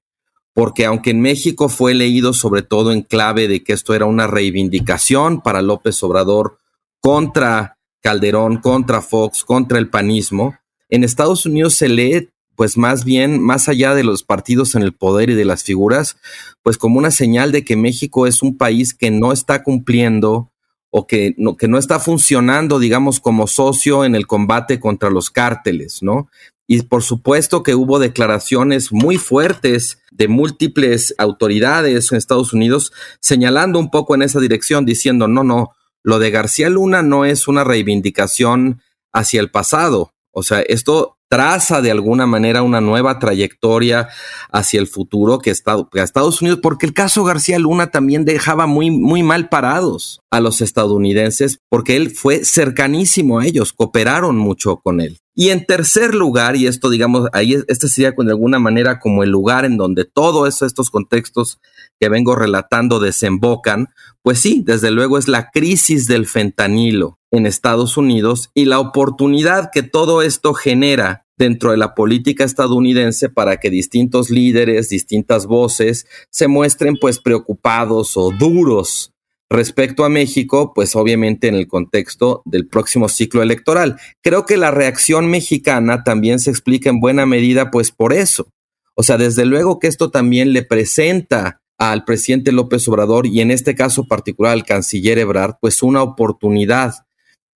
porque 0.54 0.86
aunque 0.86 1.10
en 1.10 1.20
México 1.20 1.68
fue 1.68 1.94
leído 1.94 2.32
sobre 2.32 2.62
todo 2.62 2.92
en 2.92 3.02
clave 3.02 3.48
de 3.48 3.62
que 3.62 3.74
esto 3.74 3.94
era 3.94 4.06
una 4.06 4.26
reivindicación 4.26 5.42
para 5.42 5.62
López 5.62 6.02
Obrador 6.02 6.58
contra 7.00 7.76
Calderón, 8.00 8.58
contra 8.58 9.02
Fox, 9.02 9.44
contra 9.44 9.78
el 9.78 9.88
panismo, 9.88 10.56
en 10.88 11.04
Estados 11.04 11.46
Unidos 11.46 11.74
se 11.74 11.88
lee 11.88 12.28
pues 12.60 12.76
más 12.76 13.06
bien, 13.06 13.40
más 13.42 13.70
allá 13.70 13.94
de 13.94 14.04
los 14.04 14.22
partidos 14.22 14.74
en 14.74 14.82
el 14.82 14.92
poder 14.92 15.30
y 15.30 15.34
de 15.34 15.46
las 15.46 15.62
figuras, 15.62 16.18
pues 16.62 16.76
como 16.76 16.98
una 16.98 17.10
señal 17.10 17.52
de 17.52 17.64
que 17.64 17.74
México 17.74 18.26
es 18.26 18.42
un 18.42 18.58
país 18.58 18.92
que 18.92 19.10
no 19.10 19.32
está 19.32 19.62
cumpliendo 19.62 20.52
o 20.90 21.06
que 21.06 21.34
no, 21.38 21.56
que 21.56 21.68
no 21.68 21.78
está 21.78 21.98
funcionando, 22.00 22.78
digamos, 22.78 23.18
como 23.18 23.46
socio 23.46 24.04
en 24.04 24.14
el 24.14 24.26
combate 24.26 24.78
contra 24.78 25.08
los 25.08 25.30
cárteles, 25.30 26.02
¿no? 26.02 26.28
Y 26.66 26.82
por 26.82 27.02
supuesto 27.02 27.62
que 27.62 27.74
hubo 27.74 27.98
declaraciones 27.98 28.92
muy 28.92 29.16
fuertes 29.16 30.02
de 30.10 30.28
múltiples 30.28 31.14
autoridades 31.16 32.12
en 32.12 32.18
Estados 32.18 32.52
Unidos 32.52 32.92
señalando 33.20 33.78
un 33.78 33.90
poco 33.90 34.14
en 34.14 34.20
esa 34.20 34.38
dirección, 34.38 34.84
diciendo, 34.84 35.28
no, 35.28 35.44
no, 35.44 35.70
lo 36.02 36.18
de 36.18 36.30
García 36.30 36.68
Luna 36.70 37.02
no 37.02 37.24
es 37.24 37.48
una 37.48 37.64
reivindicación 37.64 38.82
hacia 39.12 39.40
el 39.40 39.50
pasado. 39.50 40.14
O 40.32 40.42
sea, 40.42 40.60
esto 40.60 41.18
traza 41.30 41.80
de 41.80 41.92
alguna 41.92 42.26
manera 42.26 42.62
una 42.62 42.80
nueva 42.80 43.20
trayectoria 43.20 44.08
hacia 44.50 44.80
el 44.80 44.88
futuro 44.88 45.38
que, 45.38 45.50
Estados 45.50 46.42
Unidos, 46.42 46.58
porque 46.60 46.86
el 46.86 46.92
caso 46.92 47.22
García 47.22 47.60
Luna 47.60 47.92
también 47.92 48.24
dejaba 48.24 48.66
muy, 48.66 48.90
muy 48.90 49.22
mal 49.22 49.48
parados 49.48 50.20
a 50.32 50.40
los 50.40 50.60
estadounidenses, 50.60 51.60
porque 51.68 51.94
él 51.94 52.10
fue 52.10 52.44
cercanísimo 52.44 53.38
a 53.38 53.46
ellos, 53.46 53.72
cooperaron 53.72 54.36
mucho 54.36 54.78
con 54.78 55.00
él. 55.00 55.18
Y 55.36 55.50
en 55.50 55.64
tercer 55.64 56.16
lugar, 56.16 56.56
y 56.56 56.66
esto 56.66 56.90
digamos, 56.90 57.28
ahí 57.32 57.56
este 57.68 57.88
sería 57.88 58.10
de 58.10 58.30
alguna 58.30 58.58
manera 58.58 58.98
como 58.98 59.22
el 59.22 59.30
lugar 59.30 59.64
en 59.64 59.76
donde 59.76 60.04
todos 60.04 60.62
estos 60.62 60.90
contextos 60.90 61.60
que 62.00 62.08
vengo 62.08 62.34
relatando 62.34 62.98
desembocan, 62.98 63.88
pues 64.22 64.40
sí, 64.40 64.62
desde 64.66 64.90
luego 64.90 65.16
es 65.16 65.28
la 65.28 65.50
crisis 65.50 66.08
del 66.08 66.26
fentanilo 66.26 67.18
en 67.30 67.46
Estados 67.46 67.96
Unidos 67.96 68.50
y 68.54 68.64
la 68.64 68.80
oportunidad 68.80 69.70
que 69.72 69.82
todo 69.82 70.22
esto 70.22 70.54
genera 70.54 71.19
dentro 71.40 71.72
de 71.72 71.78
la 71.78 71.94
política 71.94 72.44
estadounidense 72.44 73.30
para 73.30 73.56
que 73.56 73.70
distintos 73.70 74.30
líderes, 74.30 74.90
distintas 74.90 75.46
voces 75.46 76.06
se 76.30 76.46
muestren 76.48 76.96
pues 77.00 77.18
preocupados 77.18 78.16
o 78.16 78.30
duros 78.30 79.12
respecto 79.48 80.04
a 80.04 80.08
México, 80.08 80.72
pues 80.74 80.94
obviamente 80.94 81.48
en 81.48 81.56
el 81.56 81.66
contexto 81.66 82.42
del 82.44 82.68
próximo 82.68 83.08
ciclo 83.08 83.42
electoral. 83.42 83.98
Creo 84.22 84.46
que 84.46 84.56
la 84.56 84.70
reacción 84.70 85.28
mexicana 85.28 86.04
también 86.04 86.38
se 86.38 86.50
explica 86.50 86.90
en 86.90 87.00
buena 87.00 87.26
medida 87.26 87.70
pues 87.70 87.90
por 87.90 88.12
eso. 88.12 88.52
O 88.94 89.02
sea, 89.02 89.16
desde 89.16 89.46
luego 89.46 89.78
que 89.78 89.88
esto 89.88 90.10
también 90.10 90.52
le 90.52 90.62
presenta 90.62 91.62
al 91.78 92.04
presidente 92.04 92.52
López 92.52 92.86
Obrador 92.86 93.26
y 93.26 93.40
en 93.40 93.50
este 93.50 93.74
caso 93.74 94.04
particular 94.04 94.52
al 94.52 94.64
canciller 94.64 95.18
Ebrard, 95.18 95.54
pues 95.60 95.82
una 95.82 96.02
oportunidad 96.02 96.94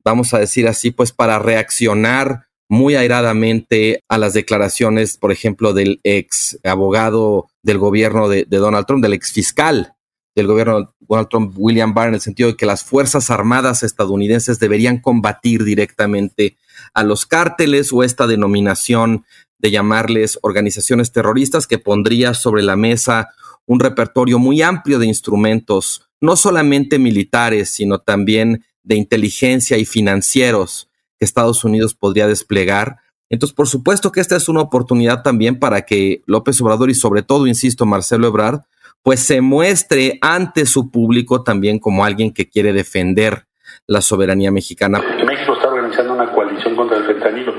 vamos 0.04 0.34
a 0.34 0.38
decir 0.38 0.68
así, 0.68 0.90
pues 0.90 1.12
para 1.12 1.38
reaccionar 1.38 2.46
muy 2.74 2.96
airadamente 2.96 4.02
a 4.08 4.18
las 4.18 4.34
declaraciones, 4.34 5.16
por 5.16 5.32
ejemplo, 5.32 5.72
del 5.72 6.00
ex 6.02 6.58
abogado 6.64 7.48
del 7.62 7.78
gobierno 7.78 8.28
de, 8.28 8.44
Donald 8.44 8.86
Trump, 8.86 9.02
del 9.02 9.14
ex 9.14 9.32
fiscal 9.32 9.92
del 10.36 10.48
gobierno 10.48 10.80
de 10.80 10.86
Donald 10.98 11.28
Trump, 11.28 11.54
William 11.56 11.94
Barr, 11.94 12.08
en 12.08 12.14
el 12.14 12.20
sentido 12.20 12.48
de 12.48 12.56
que 12.56 12.66
las 12.66 12.82
Fuerzas 12.82 13.30
Armadas 13.30 13.84
estadounidenses 13.84 14.58
deberían 14.58 14.98
combatir 14.98 15.62
directamente 15.62 16.56
a 16.92 17.04
los 17.04 17.24
cárteles 17.24 17.92
o 17.92 18.02
esta 18.02 18.26
denominación 18.26 19.24
de 19.60 19.70
llamarles 19.70 20.40
organizaciones 20.42 21.12
terroristas 21.12 21.68
que 21.68 21.78
pondría 21.78 22.34
sobre 22.34 22.64
la 22.64 22.74
mesa 22.74 23.28
un 23.66 23.78
repertorio 23.78 24.40
muy 24.40 24.60
amplio 24.60 24.98
de 24.98 25.06
instrumentos, 25.06 26.08
no 26.20 26.34
solamente 26.34 26.98
militares, 26.98 27.70
sino 27.70 28.00
también 28.00 28.64
de 28.82 28.96
inteligencia 28.96 29.78
y 29.78 29.84
financieros 29.84 30.88
que 31.18 31.24
Estados 31.24 31.64
Unidos 31.64 31.94
podría 31.94 32.26
desplegar. 32.26 32.98
Entonces, 33.30 33.54
por 33.54 33.68
supuesto 33.68 34.12
que 34.12 34.20
esta 34.20 34.36
es 34.36 34.48
una 34.48 34.60
oportunidad 34.60 35.22
también 35.22 35.58
para 35.58 35.82
que 35.82 36.22
López 36.26 36.60
Obrador 36.60 36.90
y 36.90 36.94
sobre 36.94 37.22
todo, 37.22 37.46
insisto, 37.46 37.86
Marcelo 37.86 38.26
Ebrard, 38.26 38.60
pues 39.02 39.20
se 39.20 39.40
muestre 39.40 40.18
ante 40.22 40.66
su 40.66 40.90
público 40.90 41.42
también 41.42 41.78
como 41.78 42.04
alguien 42.04 42.32
que 42.32 42.48
quiere 42.48 42.72
defender 42.72 43.46
la 43.86 44.00
soberanía 44.00 44.50
mexicana. 44.50 45.00
México 45.26 45.54
está 45.54 45.68
organizando 45.68 46.14
una 46.14 46.32
coalición 46.32 46.74
contra 46.74 46.98
el 46.98 47.04
fentanilo. 47.04 47.52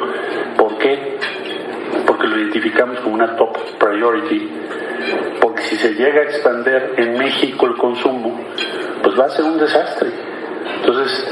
¿Por 0.58 0.78
qué? 0.80 1.18
Porque 2.08 2.28
lo 2.28 2.40
identificamos 2.40 3.00
como 3.02 3.16
una 3.16 3.36
top 3.36 3.56
priority. 3.80 4.50
Porque 5.40 5.62
si 5.64 5.76
se 5.78 5.94
llega 5.94 6.22
a 6.22 6.24
expander 6.24 6.96
en 6.98 7.18
México 7.18 7.68
el 7.68 7.78
consumo, 7.78 8.40
pues 9.04 9.20
va 9.20 9.26
a 9.26 9.30
ser 9.30 9.46
un 9.46 9.60
desastre 9.60 10.25
entonces, 10.86 11.26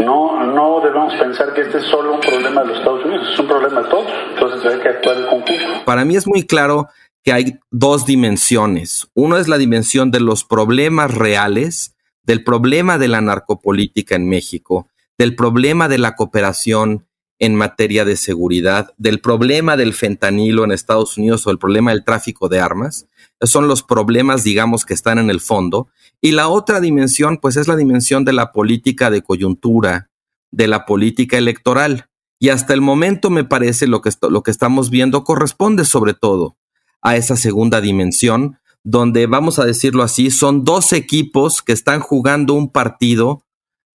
no, 0.00 0.44
no 0.46 0.80
debemos 0.80 1.14
pensar 1.14 1.52
que 1.52 1.60
este 1.60 1.78
es 1.78 1.84
solo 1.84 2.14
un 2.14 2.20
problema 2.20 2.62
de 2.62 2.68
los 2.68 2.78
Estados 2.78 3.04
Unidos, 3.04 3.28
es 3.32 3.38
un 3.38 3.46
problema 3.46 3.82
de 3.82 3.88
todos. 3.88 4.06
Entonces 4.32 4.72
hay 4.72 4.80
que 4.80 4.88
actuar 4.88 5.16
en 5.18 5.26
conjunto. 5.26 5.84
Para 5.84 6.04
mí 6.04 6.16
es 6.16 6.26
muy 6.26 6.46
claro 6.46 6.88
que 7.22 7.32
hay 7.32 7.58
dos 7.70 8.06
dimensiones. 8.06 9.08
Uno 9.14 9.36
es 9.36 9.48
la 9.48 9.58
dimensión 9.58 10.10
de 10.10 10.20
los 10.20 10.44
problemas 10.44 11.14
reales, 11.14 11.94
del 12.22 12.42
problema 12.42 12.96
de 12.96 13.08
la 13.08 13.20
narcopolítica 13.20 14.14
en 14.14 14.28
México, 14.28 14.88
del 15.18 15.36
problema 15.36 15.88
de 15.88 15.98
la 15.98 16.16
cooperación 16.16 17.06
en 17.38 17.54
materia 17.54 18.04
de 18.04 18.16
seguridad, 18.16 18.94
del 18.96 19.20
problema 19.20 19.76
del 19.76 19.92
fentanilo 19.92 20.64
en 20.64 20.72
Estados 20.72 21.18
Unidos 21.18 21.46
o 21.46 21.50
el 21.50 21.58
problema 21.58 21.90
del 21.90 22.04
tráfico 22.04 22.48
de 22.48 22.60
armas. 22.60 23.06
Son 23.46 23.68
los 23.68 23.82
problemas, 23.82 24.44
digamos, 24.44 24.84
que 24.84 24.94
están 24.94 25.18
en 25.18 25.30
el 25.30 25.40
fondo. 25.40 25.88
Y 26.20 26.32
la 26.32 26.48
otra 26.48 26.80
dimensión, 26.80 27.38
pues 27.38 27.56
es 27.56 27.68
la 27.68 27.76
dimensión 27.76 28.24
de 28.24 28.32
la 28.32 28.52
política 28.52 29.10
de 29.10 29.22
coyuntura, 29.22 30.10
de 30.50 30.68
la 30.68 30.86
política 30.86 31.36
electoral. 31.36 32.08
Y 32.38 32.50
hasta 32.50 32.74
el 32.74 32.80
momento 32.80 33.30
me 33.30 33.44
parece 33.44 33.86
lo 33.86 34.00
que, 34.00 34.10
lo 34.28 34.42
que 34.42 34.50
estamos 34.50 34.90
viendo 34.90 35.24
corresponde 35.24 35.84
sobre 35.84 36.14
todo 36.14 36.56
a 37.02 37.16
esa 37.16 37.36
segunda 37.36 37.80
dimensión, 37.80 38.58
donde, 38.82 39.26
vamos 39.26 39.58
a 39.58 39.64
decirlo 39.64 40.02
así, 40.02 40.30
son 40.30 40.64
dos 40.64 40.92
equipos 40.92 41.62
que 41.62 41.72
están 41.72 42.00
jugando 42.00 42.54
un 42.54 42.70
partido 42.70 43.44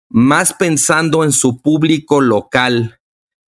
más 0.10 0.54
pensando 0.54 1.24
en 1.24 1.32
su 1.32 1.62
público 1.62 2.22
local 2.22 3.00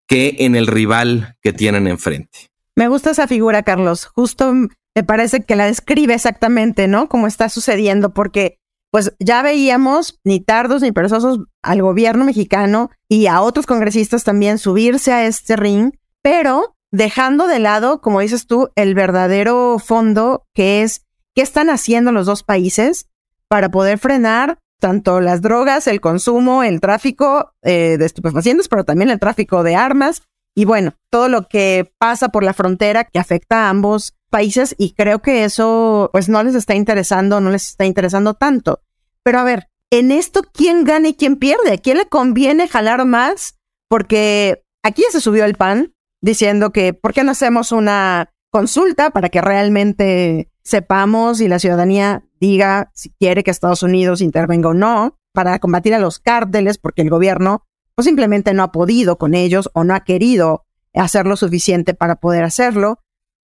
que 0.07 0.35
en 0.39 0.55
el 0.55 0.67
rival 0.67 1.37
que 1.41 1.53
tienen 1.53 1.87
enfrente. 1.87 2.51
Me 2.75 2.87
gusta 2.87 3.11
esa 3.11 3.27
figura, 3.27 3.63
Carlos. 3.63 4.05
Justo 4.05 4.53
me 4.95 5.03
parece 5.03 5.43
que 5.43 5.55
la 5.55 5.65
describe 5.65 6.13
exactamente, 6.13 6.87
¿no? 6.87 7.07
Cómo 7.07 7.27
está 7.27 7.49
sucediendo, 7.49 8.13
porque 8.13 8.57
pues 8.91 9.13
ya 9.19 9.41
veíamos 9.41 10.19
ni 10.25 10.41
tardos 10.41 10.81
ni 10.81 10.91
perezosos 10.91 11.39
al 11.61 11.81
gobierno 11.81 12.25
mexicano 12.25 12.91
y 13.07 13.27
a 13.27 13.41
otros 13.41 13.65
congresistas 13.65 14.25
también 14.25 14.57
subirse 14.57 15.13
a 15.13 15.25
este 15.25 15.55
ring, 15.55 15.93
pero 16.21 16.75
dejando 16.91 17.47
de 17.47 17.59
lado, 17.59 18.01
como 18.01 18.19
dices 18.19 18.47
tú, 18.47 18.69
el 18.75 18.93
verdadero 18.93 19.79
fondo 19.79 20.43
que 20.53 20.83
es 20.83 21.05
qué 21.33 21.41
están 21.41 21.69
haciendo 21.69 22.11
los 22.11 22.25
dos 22.25 22.43
países 22.43 23.07
para 23.47 23.69
poder 23.69 23.97
frenar 23.97 24.59
tanto 24.79 25.21
las 25.21 25.41
drogas, 25.41 25.87
el 25.87 26.01
consumo, 26.01 26.63
el 26.63 26.81
tráfico 26.81 27.53
eh, 27.61 27.97
de 27.97 28.05
estupefacientes, 28.05 28.67
pero 28.67 28.83
también 28.83 29.09
el 29.09 29.19
tráfico 29.19 29.63
de 29.63 29.75
armas 29.75 30.23
y 30.53 30.65
bueno, 30.65 30.95
todo 31.09 31.29
lo 31.29 31.47
que 31.47 31.93
pasa 31.97 32.29
por 32.29 32.43
la 32.43 32.53
frontera 32.53 33.05
que 33.05 33.19
afecta 33.19 33.65
a 33.65 33.69
ambos 33.69 34.15
países 34.31 34.73
y 34.79 34.93
creo 34.93 35.21
que 35.21 35.43
eso 35.43 36.09
pues 36.11 36.27
no 36.29 36.41
les 36.41 36.55
está 36.55 36.73
interesando, 36.73 37.39
no 37.39 37.51
les 37.51 37.67
está 37.67 37.85
interesando 37.85 38.33
tanto. 38.33 38.81
Pero 39.21 39.37
a 39.37 39.43
ver, 39.43 39.67
en 39.91 40.11
esto, 40.11 40.41
¿quién 40.51 40.83
gana 40.83 41.09
y 41.09 41.13
quién 41.13 41.35
pierde? 41.35 41.73
¿A 41.73 41.77
quién 41.77 41.97
le 41.97 42.07
conviene 42.07 42.67
jalar 42.67 43.05
más? 43.05 43.59
Porque 43.87 44.63
aquí 44.81 45.03
ya 45.03 45.11
se 45.11 45.21
subió 45.21 45.45
el 45.45 45.55
pan 45.55 45.93
diciendo 46.21 46.71
que 46.71 46.93
¿por 46.93 47.13
qué 47.13 47.23
no 47.23 47.31
hacemos 47.31 47.71
una 47.71 48.31
consulta 48.49 49.11
para 49.11 49.29
que 49.29 49.41
realmente 49.41 50.49
sepamos 50.63 51.41
y 51.41 51.47
la 51.47 51.59
ciudadanía 51.59 52.23
diga 52.39 52.91
si 52.93 53.09
quiere 53.11 53.43
que 53.43 53.51
Estados 53.51 53.83
Unidos 53.83 54.21
intervenga 54.21 54.69
o 54.69 54.73
no 54.73 55.17
para 55.33 55.59
combatir 55.59 55.93
a 55.93 55.99
los 55.99 56.19
cárteles 56.19 56.77
porque 56.77 57.01
el 57.01 57.09
gobierno 57.09 57.65
pues 57.95 58.05
simplemente 58.05 58.53
no 58.53 58.63
ha 58.63 58.71
podido 58.71 59.17
con 59.17 59.33
ellos 59.33 59.69
o 59.73 59.83
no 59.83 59.93
ha 59.93 60.03
querido 60.03 60.65
hacer 60.93 61.25
lo 61.25 61.35
suficiente 61.35 61.93
para 61.93 62.15
poder 62.15 62.43
hacerlo. 62.43 62.99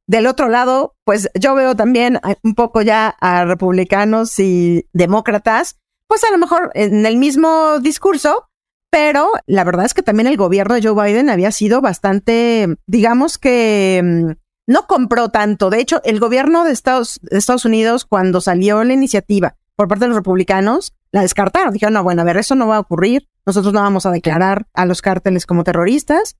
Del 0.07 0.25
otro 0.25 0.47
lado, 0.47 0.95
pues 1.03 1.29
yo 1.37 1.53
veo 1.53 1.75
también 1.75 2.19
un 2.41 2.55
poco 2.55 2.81
ya 2.81 3.09
a 3.19 3.43
republicanos 3.43 4.39
y 4.39 4.87
demócratas, 4.93 5.77
pues 6.07 6.23
a 6.23 6.31
lo 6.31 6.37
mejor 6.37 6.71
en 6.73 7.05
el 7.05 7.17
mismo 7.17 7.79
discurso, 7.79 8.45
Pero 8.89 9.33
la 9.45 9.65
verdad 9.65 9.85
es 9.85 9.93
que 9.93 10.01
también 10.01 10.27
el 10.27 10.37
gobierno 10.37 10.73
de 10.73 10.81
Joe 10.81 10.93
Biden 10.93 11.29
había 11.29 11.51
sido 11.51 11.81
bastante, 11.81 12.77
digamos 12.87 13.37
que 13.37 14.01
mm, 14.01 14.31
no 14.71 14.87
compró 14.87 15.27
tanto. 15.27 15.69
De 15.69 15.81
hecho, 15.81 16.01
el 16.05 16.21
gobierno 16.21 16.63
de 16.63 16.71
Estados, 16.71 17.19
de 17.21 17.37
Estados 17.37 17.65
Unidos, 17.65 18.05
cuando 18.05 18.39
salió 18.39 18.85
la 18.85 18.93
iniciativa 18.93 19.57
por 19.75 19.89
parte 19.89 20.05
de 20.05 20.09
los 20.09 20.17
republicanos, 20.17 20.93
la 21.11 21.21
descartaron. 21.21 21.73
Dijeron, 21.73 21.95
no, 21.95 22.03
bueno, 22.03 22.21
a 22.21 22.25
ver, 22.25 22.37
eso 22.37 22.55
no 22.55 22.67
va 22.67 22.77
a 22.77 22.79
ocurrir. 22.79 23.27
Nosotros 23.45 23.73
no 23.73 23.81
vamos 23.81 24.05
a 24.05 24.11
declarar 24.11 24.67
a 24.73 24.85
los 24.85 25.01
cárteles 25.01 25.45
como 25.45 25.65
terroristas. 25.65 26.37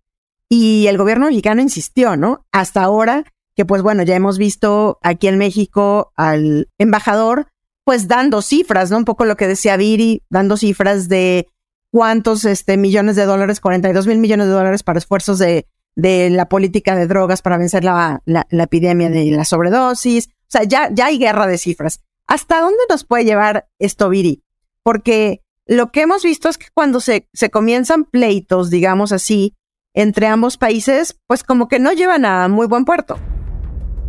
Y 0.50 0.88
el 0.88 0.98
gobierno 0.98 1.28
mexicano 1.28 1.62
insistió, 1.62 2.16
¿no? 2.16 2.46
Hasta 2.54 2.82
ahora 2.82 3.26
que, 3.58 3.66
pues 3.66 3.82
bueno, 3.82 4.04
ya 4.04 4.16
hemos 4.16 4.38
visto 4.38 5.00
aquí 5.02 5.28
en 5.28 5.40
México 5.40 6.14
al 6.16 6.70
embajador, 6.78 7.48
pues 7.84 8.08
dando 8.08 8.44
cifras, 8.44 8.92
¿no? 8.92 8.98
Un 8.98 9.06
poco 9.06 9.26
lo 9.26 9.36
que 9.36 9.48
decía 9.48 9.78
Viri, 9.78 10.22
dando 10.30 10.58
cifras 10.58 11.10
de 11.10 11.48
cuántos 11.92 12.46
este, 12.46 12.78
millones 12.78 13.16
de 13.16 13.26
dólares, 13.26 13.60
42 13.60 14.06
mil 14.06 14.20
millones 14.20 14.46
de 14.46 14.54
dólares 14.54 14.84
para 14.84 15.00
esfuerzos 15.00 15.40
de, 15.40 15.66
de 15.96 16.30
la 16.30 16.48
política 16.50 16.96
de 16.96 17.08
drogas 17.08 17.42
para 17.42 17.58
vencer 17.58 17.84
la, 17.84 18.22
la, 18.26 18.46
epidemia 18.52 19.10
de 19.10 19.26
la 19.32 19.44
sobredosis. 19.44 20.28
O 20.28 20.50
sea, 20.50 20.64
ya, 20.64 20.92
ya 20.94 21.08
hay 21.08 21.18
guerra 21.18 21.48
de 21.48 21.58
cifras. 21.58 22.02
¿Hasta 22.28 22.62
dónde 22.62 22.84
nos 22.92 23.06
puede 23.06 23.26
llevar 23.26 23.68
esto, 23.80 24.08
Viri? 24.10 24.44
Porque 24.84 25.42
lo 25.66 25.92
que 25.92 26.02
hemos 26.02 26.22
visto 26.22 26.48
es 26.48 26.60
que 26.60 26.68
cuando 26.76 27.00
se, 27.00 27.28
se 27.34 27.50
comienzan 27.50 28.06
pleitos, 28.06 28.70
digamos 28.70 29.12
así, 29.12 29.56
entre 29.96 30.28
ambos 30.28 30.58
países, 30.58 31.20
pues 31.26 31.44
como 31.44 31.68
que 31.68 31.80
no 31.80 31.92
llevan 31.92 32.24
a 32.24 32.48
muy 32.50 32.68
buen 32.68 32.86
puerto. 32.86 33.18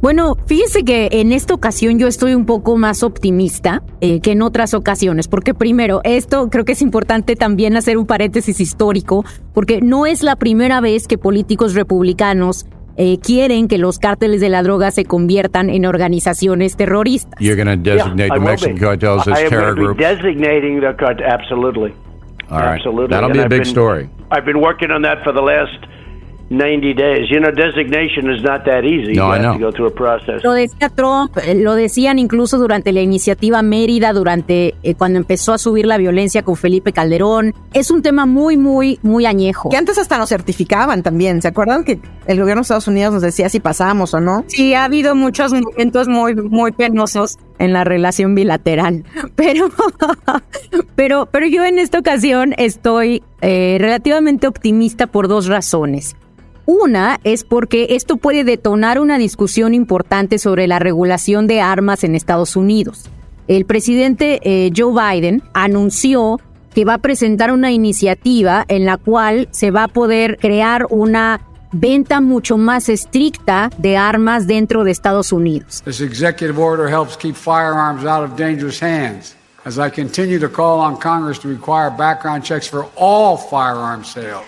Bueno, 0.00 0.36
fíjese 0.46 0.84
que 0.84 1.08
en 1.10 1.32
esta 1.32 1.54
ocasión 1.54 1.98
yo 1.98 2.06
estoy 2.06 2.34
un 2.34 2.46
poco 2.46 2.76
más 2.76 3.02
optimista 3.02 3.82
eh, 4.00 4.20
que 4.20 4.30
en 4.30 4.42
otras 4.42 4.72
ocasiones, 4.72 5.26
porque 5.26 5.54
primero, 5.54 6.00
esto 6.04 6.50
creo 6.50 6.64
que 6.64 6.72
es 6.72 6.82
importante 6.82 7.34
también 7.34 7.76
hacer 7.76 7.98
un 7.98 8.06
paréntesis 8.06 8.60
histórico, 8.60 9.24
porque 9.52 9.80
no 9.80 10.06
es 10.06 10.22
la 10.22 10.36
primera 10.36 10.80
vez 10.80 11.08
que 11.08 11.18
políticos 11.18 11.74
republicanos 11.74 12.66
eh, 12.96 13.18
quieren 13.18 13.66
que 13.66 13.76
los 13.76 13.98
cárteles 13.98 14.40
de 14.40 14.48
la 14.48 14.62
droga 14.62 14.92
se 14.92 15.04
conviertan 15.04 15.68
en 15.68 15.84
organizaciones 15.84 16.76
terroristas. 16.76 17.40
You're 17.40 17.56
going 17.56 17.66
to 17.66 17.90
designate 17.90 18.30
the 18.32 18.40
Mexican 18.40 18.78
cartels 18.78 19.26
as 19.26 19.48
terror 19.48 19.74
groups. 19.74 19.98
designating 19.98 20.80
the 20.80 20.94
cartel, 20.96 21.26
absolutely. 21.26 21.92
All 22.50 22.58
right. 22.58 22.76
Absolutely. 22.76 23.08
That'll 23.08 23.32
be 23.32 23.40
a 23.40 23.48
big 23.48 23.66
story. 23.66 24.08
I've 24.30 24.44
been 24.44 24.60
working 24.60 24.92
on 24.92 25.02
that 25.02 25.24
for 25.24 25.32
the 25.32 25.42
last 25.42 25.78
90 26.50 26.94
days. 26.94 27.30
You 27.30 27.40
know, 27.40 27.50
designation 27.50 28.30
is 28.30 28.42
not 28.42 28.64
that 28.64 28.84
easy. 28.84 29.12
No, 29.12 29.32
I 29.32 29.38
know. 29.38 29.54
To 29.54 29.58
go 29.58 29.70
through 29.70 29.88
a 29.88 29.94
process. 29.94 30.42
Lo 30.42 30.52
decía 30.52 30.88
Trump, 30.88 31.36
eh, 31.38 31.54
lo 31.54 31.74
decían 31.74 32.18
incluso 32.18 32.58
durante 32.58 32.92
la 32.92 33.00
iniciativa 33.00 33.62
Mérida, 33.62 34.12
durante 34.12 34.74
eh, 34.82 34.94
cuando 34.94 35.18
empezó 35.18 35.52
a 35.52 35.58
subir 35.58 35.86
la 35.86 35.98
violencia 35.98 36.42
con 36.42 36.56
Felipe 36.56 36.92
Calderón. 36.92 37.54
Es 37.74 37.90
un 37.90 38.02
tema 38.02 38.26
muy, 38.26 38.56
muy, 38.56 38.98
muy 39.02 39.26
añejo. 39.26 39.68
Que 39.68 39.76
antes 39.76 39.98
hasta 39.98 40.18
nos 40.18 40.28
certificaban 40.28 41.02
también. 41.02 41.42
¿Se 41.42 41.48
acuerdan 41.48 41.84
que 41.84 42.00
el 42.26 42.40
gobierno 42.40 42.60
de 42.60 42.62
Estados 42.62 42.88
Unidos 42.88 43.12
nos 43.12 43.22
decía 43.22 43.48
si 43.48 43.60
pasábamos 43.60 44.14
o 44.14 44.20
no? 44.20 44.44
Sí, 44.46 44.74
ha 44.74 44.84
habido 44.84 45.14
muchos 45.14 45.52
momentos 45.52 46.08
muy, 46.08 46.34
muy 46.34 46.72
penosos 46.72 47.38
en 47.58 47.72
la 47.72 47.84
relación 47.84 48.34
bilateral. 48.34 49.04
Pero, 49.36 49.68
pero, 50.96 51.26
pero 51.26 51.46
yo 51.46 51.64
en 51.64 51.78
esta 51.78 51.98
ocasión 51.98 52.54
estoy 52.58 53.22
eh, 53.40 53.76
relativamente 53.80 54.46
optimista 54.46 55.06
por 55.06 55.28
dos 55.28 55.46
razones. 55.46 56.16
Una 56.70 57.18
es 57.24 57.44
porque 57.44 57.86
esto 57.96 58.18
puede 58.18 58.44
detonar 58.44 59.00
una 59.00 59.16
discusión 59.16 59.72
importante 59.72 60.36
sobre 60.36 60.66
la 60.66 60.78
regulación 60.78 61.46
de 61.46 61.62
armas 61.62 62.04
en 62.04 62.14
Estados 62.14 62.56
Unidos. 62.56 63.06
El 63.46 63.64
presidente 63.64 64.38
eh, 64.42 64.70
Joe 64.76 64.92
Biden 64.92 65.42
anunció 65.54 66.38
que 66.74 66.84
va 66.84 66.92
a 66.92 66.98
presentar 66.98 67.52
una 67.52 67.72
iniciativa 67.72 68.66
en 68.68 68.84
la 68.84 68.98
cual 68.98 69.48
se 69.50 69.70
va 69.70 69.84
a 69.84 69.88
poder 69.88 70.36
crear 70.38 70.86
una 70.90 71.40
venta 71.72 72.20
mucho 72.20 72.58
más 72.58 72.90
estricta 72.90 73.70
de 73.78 73.96
armas 73.96 74.46
dentro 74.46 74.84
de 74.84 74.90
Estados 74.90 75.32
Unidos. 75.32 75.80
This 75.86 76.02
executive 76.02 76.60
order 76.60 76.86
helps 76.86 77.16
keep 77.16 77.34
firearms 77.34 78.04
out 78.04 78.22
of 78.22 78.36
dangerous 78.36 78.82
hands 78.82 79.37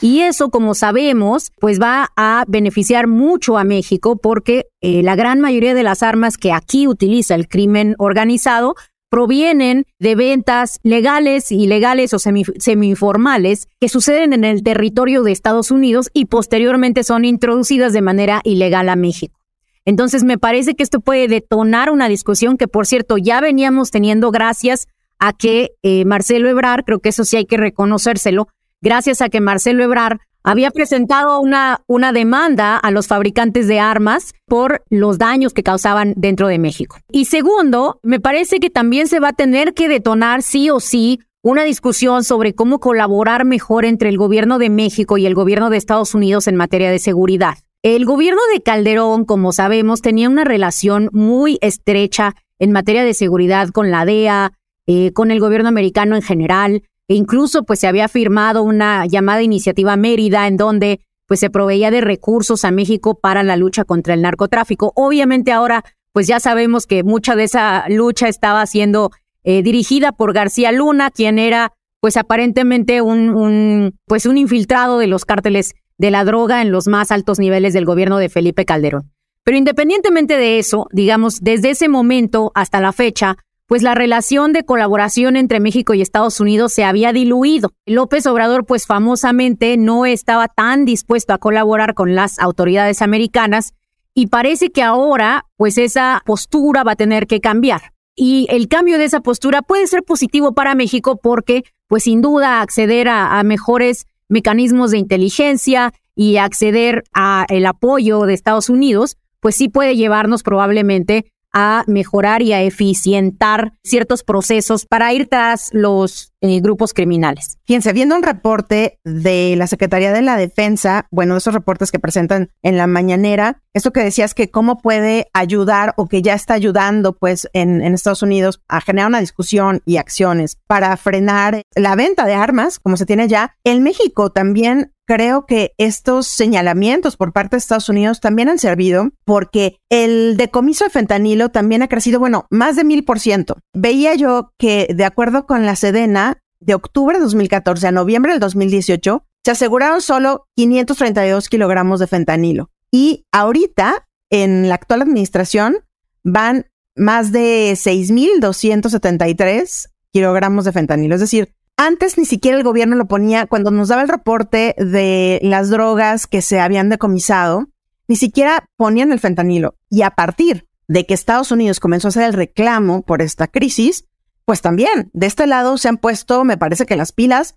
Y 0.01 0.21
eso, 0.21 0.51
como 0.51 0.75
sabemos, 0.75 1.53
pues 1.59 1.81
va 1.81 2.11
a 2.17 2.45
beneficiar 2.49 3.07
mucho 3.07 3.59
a 3.59 3.65
México 3.65 4.17
porque 4.17 4.67
eh, 4.81 5.03
la 5.03 5.17
gran 5.17 5.41
mayoría 5.41 5.75
de 5.75 5.83
las 5.83 6.03
armas 6.03 6.37
que 6.37 6.53
aquí 6.53 6.87
utiliza 6.87 7.35
el 7.35 7.49
crimen 7.49 7.95
organizado 7.99 8.75
provienen 9.11 9.85
de 9.99 10.15
ventas 10.15 10.79
legales, 10.85 11.51
ilegales 11.51 12.15
o 12.15 12.19
semi-informales 12.19 13.67
que 13.81 13.89
suceden 13.89 14.33
en 14.33 14.45
el 14.45 14.63
territorio 14.63 15.23
de 15.25 15.33
Estados 15.33 15.71
Unidos 15.71 16.11
y 16.15 16.27
posteriormente 16.27 17.03
son 17.03 17.25
introducidas 17.25 17.93
de 17.93 18.03
manera 18.03 18.41
ilegal 18.45 18.89
a 18.89 18.97
México. 18.97 19.41
Entonces 19.85 20.23
me 20.23 20.39
parece 20.39 20.75
que 20.75 20.85
esto 20.85 21.01
puede 21.01 21.27
detonar 21.27 21.91
una 21.91 22.09
discusión 22.09 22.57
que, 22.57 22.69
por 22.69 22.87
cierto, 22.87 23.19
ya 23.19 23.41
veníamos 23.41 23.91
teniendo 23.91 24.31
gracias 24.31 24.87
a 25.21 25.33
que 25.33 25.73
eh, 25.83 26.05
Marcelo 26.05 26.49
Ebrar, 26.49 26.85
creo 26.85 26.99
que 26.99 27.11
eso 27.11 27.25
sí 27.25 27.37
hay 27.37 27.47
que 27.47 27.57
reconocérselo, 27.57 28.49
gracias 28.81 29.21
a 29.21 29.29
que 29.29 29.41
Marcelo 29.41 29.85
Ebrar 29.85 30.21
había 30.43 30.71
presentado 30.71 31.39
una, 31.41 31.83
una 31.87 32.13
demanda 32.13 32.77
a 32.77 32.91
los 32.91 33.07
fabricantes 33.07 33.69
de 33.69 33.79
armas 33.79 34.33
por 34.47 34.83
los 34.89 35.19
daños 35.19 35.53
que 35.53 35.63
causaban 35.63 36.15
dentro 36.17 36.49
de 36.49 36.59
México. 36.59 36.97
Y 37.13 37.27
segundo, 37.27 38.01
me 38.03 38.21
parece 38.21 38.59
que 38.59 38.71
también 38.71 39.07
se 39.07 39.21
va 39.21 39.29
a 39.29 39.33
tener 39.35 39.75
que 39.75 39.89
detonar 39.89 40.43
sí 40.43 40.71
o 40.71 40.81
sí 40.81 41.21
una 41.43 41.65
discusión 41.65 42.25
sobre 42.25 42.55
cómo 42.55 42.81
colaborar 42.81 43.45
mejor 43.45 43.85
entre 43.85 44.09
el 44.09 44.19
gobierno 44.19 44.59
de 44.59 44.71
México 44.71 45.19
y 45.19 45.27
el 45.27 45.35
gobierno 45.35 45.71
de 45.71 45.79
Estados 45.79 46.15
Unidos 46.15 46.49
en 46.49 46.57
materia 46.57 46.91
de 46.91 46.99
seguridad. 46.99 47.59
El 47.83 48.05
gobierno 48.05 48.43
de 48.53 48.61
Calderón, 48.61 49.25
como 49.25 49.53
sabemos, 49.53 50.03
tenía 50.03 50.29
una 50.29 50.45
relación 50.45 51.09
muy 51.13 51.59
estrecha 51.63 52.35
en 52.59 52.73
materia 52.73 53.05
de 53.05 53.15
seguridad 53.15 53.71
con 53.71 53.91
la 53.91 54.05
DEA, 54.05 54.53
eh, 54.87 55.13
con 55.13 55.31
el 55.31 55.41
gobierno 55.41 55.69
americano 55.69 56.17
en 56.17 56.23
general, 56.23 56.83
e 57.09 57.15
incluso 57.15 57.65
pues 57.65 57.81
se 57.81 57.87
había 57.87 58.09
firmado 58.09 58.63
una 58.63 59.07
llamada 59.07 59.43
iniciativa 59.43 59.97
Mérida 59.97 60.47
en 60.47 60.57
donde 60.57 61.01
pues 61.27 61.41
se 61.41 61.51
proveía 61.51 61.91
de 61.91 62.01
recursos 62.01 62.65
a 62.65 62.71
México 62.71 63.19
para 63.21 63.43
la 63.43 63.57
lucha 63.57 63.85
contra 63.85 64.15
el 64.15 64.23
narcotráfico. 64.23 64.93
Obviamente 64.97 65.53
ahora 65.53 65.85
pues 66.13 66.27
ya 66.27 66.41
sabemos 66.41 66.87
que 66.87 67.05
mucha 67.05 67.37
de 67.37 67.45
esa 67.45 67.85
lucha 67.89 68.29
estaba 68.29 68.67
siendo 68.67 69.11
eh, 69.45 69.63
dirigida 69.63 70.13
por 70.13 70.33
García 70.33 70.73
Luna, 70.73 71.11
quien 71.11 71.39
era 71.39 71.73
pues 72.01 72.17
aparentemente 72.17 73.03
un, 73.03 73.31
un, 73.31 73.99
pues 74.07 74.27
un 74.27 74.39
infiltrado 74.39 74.99
de 74.99 75.07
los 75.07 75.25
cárteles 75.25 75.75
de 75.99 76.11
la 76.11 76.25
droga 76.25 76.63
en 76.63 76.73
los 76.73 76.89
más 76.89 77.11
altos 77.11 77.39
niveles 77.39 77.75
del 77.75 77.85
gobierno 77.85 78.19
de 78.19 78.29
Felipe 78.29 78.65
Calderón. 78.65 79.13
Pero 79.45 79.59
independientemente 79.59 80.37
de 80.37 80.59
eso, 80.59 80.87
digamos, 80.93 81.41
desde 81.41 81.71
ese 81.71 81.89
momento 81.89 82.53
hasta 82.55 82.81
la 82.81 82.93
fecha, 82.93 83.37
pues 83.71 83.85
la 83.85 83.95
relación 83.95 84.53
de 84.53 84.65
colaboración 84.65 85.37
entre 85.37 85.61
México 85.61 85.95
y 85.95 86.03
Estados 86.03 86.41
Unidos 86.41 86.73
se 86.73 86.83
había 86.83 87.13
diluido. 87.13 87.71
López 87.87 88.27
Obrador, 88.27 88.67
pues 88.67 88.85
famosamente 88.85 89.77
no 89.77 90.07
estaba 90.07 90.49
tan 90.49 90.85
dispuesto 90.85 91.35
a 91.35 91.39
colaborar 91.39 91.95
con 91.95 92.17
las 92.17 92.41
autoridades 92.41 93.01
americanas 93.01 93.75
y 94.13 94.27
parece 94.27 94.73
que 94.73 94.83
ahora, 94.83 95.47
pues 95.57 95.79
esa 95.79 96.21
postura 96.27 96.83
va 96.83 96.93
a 96.93 96.97
tener 96.97 97.29
que 97.29 97.41
cambiar. 97.41 97.93
Y 98.17 98.49
el 98.51 98.67
cambio 98.67 98.99
de 98.99 99.05
esa 99.05 99.21
postura 99.21 99.63
puede 99.63 99.87
ser 99.87 100.03
positivo 100.03 100.53
para 100.53 100.75
México 100.75 101.21
porque, 101.23 101.63
pues 101.87 102.03
sin 102.03 102.23
duda, 102.23 102.63
acceder 102.63 103.07
a, 103.09 103.41
mejores 103.45 104.09
mecanismos 104.29 104.91
de 104.91 104.99
inteligencia 104.99 105.95
y 106.17 106.39
acceder 106.39 107.05
a 107.15 107.47
el 107.49 107.65
apoyo 107.67 108.23
de 108.23 108.35
Estados 108.35 108.69
Unidos, 108.69 109.17
pues 109.39 109.55
sí 109.55 109.69
puede 109.69 109.95
llevarnos 109.95 110.43
probablemente 110.43 111.31
a 111.53 111.85
mejorar 111.87 112.43
y 112.43 112.53
a 112.53 112.63
eficientar 112.63 113.73
ciertos 113.83 114.23
procesos 114.23 114.87
para 114.87 115.13
ir 115.13 115.29
tras 115.29 115.71
los 115.73 116.33
eh, 116.43 116.61
grupos 116.61 116.95
criminales. 116.95 117.59
Fíjense, 117.67 117.93
viendo 117.93 118.17
un 118.17 118.23
reporte 118.23 118.99
de 119.05 119.55
la 119.57 119.67
Secretaría 119.67 120.13
de 120.13 120.23
la 120.23 120.37
Defensa, 120.37 121.07
bueno, 121.11 121.37
esos 121.37 121.53
reportes 121.53 121.93
que 121.93 121.99
presentan 121.99 122.51
en 122.63 122.77
la 122.77 122.87
mañanera, 122.87 123.63
esto 123.75 123.93
que 123.93 124.03
decías 124.03 124.33
que 124.33 124.51
cómo 124.51 124.79
puede 124.79 125.29
ayudar 125.33 125.93
o 125.97 126.09
que 126.09 126.23
ya 126.23 126.35
está 126.35 126.55
ayudando 126.55 127.13
pues 127.13 127.49
en, 127.53 127.83
en 127.83 127.95
Estados 127.95 128.23
Unidos 128.23 128.63
a 128.69 128.81
generar 128.81 129.09
una 129.09 129.21
discusión 129.21 129.83
y 129.85 129.99
acciones 129.99 130.59
para 130.67 130.97
frenar 130.97 131.63
la 131.75 131.95
venta 131.95 132.25
de 132.25 132.35
armas, 132.35 132.79
como 132.79 132.97
se 132.97 133.07
tiene 133.07 133.29
ya, 133.29 133.57
en 133.65 133.83
México 133.83 134.31
también 134.31 134.93
creo 135.11 135.45
que 135.45 135.75
estos 135.77 136.29
señalamientos 136.29 137.17
por 137.17 137.33
parte 137.33 137.57
de 137.57 137.59
Estados 137.59 137.89
Unidos 137.89 138.21
también 138.21 138.49
han 138.49 138.61
servido 138.61 139.11
porque 139.25 139.81
el 139.89 140.37
decomiso 140.37 140.85
de 140.85 140.91
fentanilo 140.91 141.49
también 141.49 141.83
ha 141.83 141.89
crecido, 141.89 142.21
bueno, 142.21 142.47
más 142.49 142.77
de 142.77 142.85
mil 142.85 143.05
por 143.05 143.19
ciento. 143.19 143.57
Veía 143.75 144.15
yo 144.15 144.53
que 144.57 144.87
de 144.95 145.05
acuerdo 145.05 145.47
con 145.47 145.67
la 145.67 145.75
Sedena, 145.75 146.41
de 146.61 146.75
octubre 146.75 147.19
de 147.19 147.25
2014 147.25 147.89
a 147.89 147.93
noviembre 147.93 148.31
del 148.31 148.39
2018, 148.39 149.25
se 149.43 149.51
aseguraron 149.51 150.01
solo 150.01 150.47
532 150.55 151.49
kilogramos 151.49 151.99
de 151.99 152.07
fentanilo. 152.07 152.71
Y 152.93 153.27
ahorita, 153.33 154.07
en 154.31 154.69
la 154.69 154.77
actual 154.77 155.03
administración, 155.03 155.79
van 156.23 156.67
más 156.95 157.33
de 157.33 157.73
6.273 157.73 159.89
kilogramos 160.13 160.67
de 160.67 160.73
fentanilo. 160.73 161.17
Es 161.17 161.21
decir, 161.21 161.53
Antes 161.83 162.19
ni 162.19 162.27
siquiera 162.27 162.59
el 162.59 162.63
gobierno 162.63 162.95
lo 162.95 163.07
ponía, 163.07 163.47
cuando 163.47 163.71
nos 163.71 163.89
daba 163.89 164.03
el 164.03 164.09
reporte 164.11 164.75
de 164.77 165.41
las 165.43 165.71
drogas 165.71 166.27
que 166.27 166.43
se 166.43 166.61
habían 166.61 166.91
decomisado, 166.91 167.71
ni 168.07 168.17
siquiera 168.17 168.69
ponían 168.77 169.13
el 169.13 169.19
fentanilo. 169.19 169.77
Y 169.89 170.03
a 170.03 170.11
partir 170.11 170.69
de 170.89 171.07
que 171.07 171.15
Estados 171.15 171.53
Unidos 171.53 171.81
comenzó 171.81 172.09
a 172.09 172.11
hacer 172.11 172.25
el 172.25 172.35
reclamo 172.35 173.01
por 173.01 173.23
esta 173.23 173.49
crisis, 173.49 174.05
pues 174.45 174.61
también 174.61 175.09
de 175.15 175.27
este 175.27 175.47
lado 175.47 175.79
se 175.79 175.89
han 175.89 175.97
puesto, 175.97 176.45
me 176.45 176.59
parece 176.59 176.85
que 176.85 176.97
las 176.97 177.13
pilas 177.13 177.55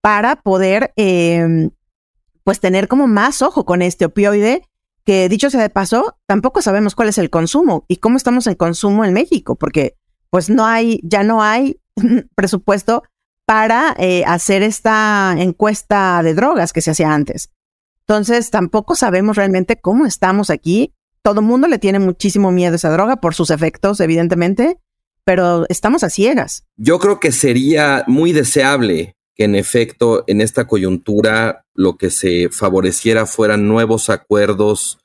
para 0.00 0.36
poder, 0.36 0.94
em, 0.96 1.68
pues 2.44 2.60
tener 2.60 2.88
como 2.88 3.06
más 3.06 3.42
ojo 3.42 3.66
con 3.66 3.82
este 3.82 4.06
opioide 4.06 4.62
que 5.04 5.28
dicho 5.28 5.50
sea 5.50 5.60
de 5.60 5.68
paso, 5.68 6.16
tampoco 6.24 6.62
sabemos 6.62 6.94
cuál 6.94 7.10
es 7.10 7.18
el 7.18 7.28
consumo 7.28 7.84
y 7.88 7.98
cómo 7.98 8.16
estamos 8.16 8.46
en 8.46 8.54
consumo 8.54 9.04
en 9.04 9.12
México, 9.12 9.54
porque 9.54 9.98
pues 10.30 10.48
no 10.48 10.64
hay, 10.64 10.98
ya 11.02 11.24
no 11.24 11.42
hay 11.42 11.78
presupuesto 12.34 13.02
para 13.46 13.94
eh, 13.98 14.24
hacer 14.26 14.62
esta 14.62 15.34
encuesta 15.38 16.22
de 16.22 16.34
drogas 16.34 16.72
que 16.72 16.82
se 16.82 16.90
hacía 16.90 17.14
antes. 17.14 17.50
Entonces, 18.00 18.50
tampoco 18.50 18.94
sabemos 18.94 19.36
realmente 19.36 19.76
cómo 19.76 20.04
estamos 20.04 20.50
aquí. 20.50 20.92
Todo 21.22 21.40
el 21.40 21.46
mundo 21.46 21.68
le 21.68 21.78
tiene 21.78 21.98
muchísimo 21.98 22.52
miedo 22.52 22.74
a 22.74 22.76
esa 22.76 22.90
droga 22.90 23.16
por 23.16 23.34
sus 23.34 23.50
efectos, 23.50 24.00
evidentemente, 24.00 24.78
pero 25.24 25.64
estamos 25.68 26.04
a 26.04 26.10
ciegas. 26.10 26.64
Yo 26.76 26.98
creo 26.98 27.18
que 27.18 27.32
sería 27.32 28.04
muy 28.06 28.32
deseable 28.32 29.16
que 29.34 29.44
en 29.44 29.54
efecto 29.54 30.24
en 30.26 30.40
esta 30.40 30.66
coyuntura 30.66 31.64
lo 31.74 31.96
que 31.96 32.10
se 32.10 32.48
favoreciera 32.48 33.26
fueran 33.26 33.68
nuevos 33.68 34.08
acuerdos 34.08 34.98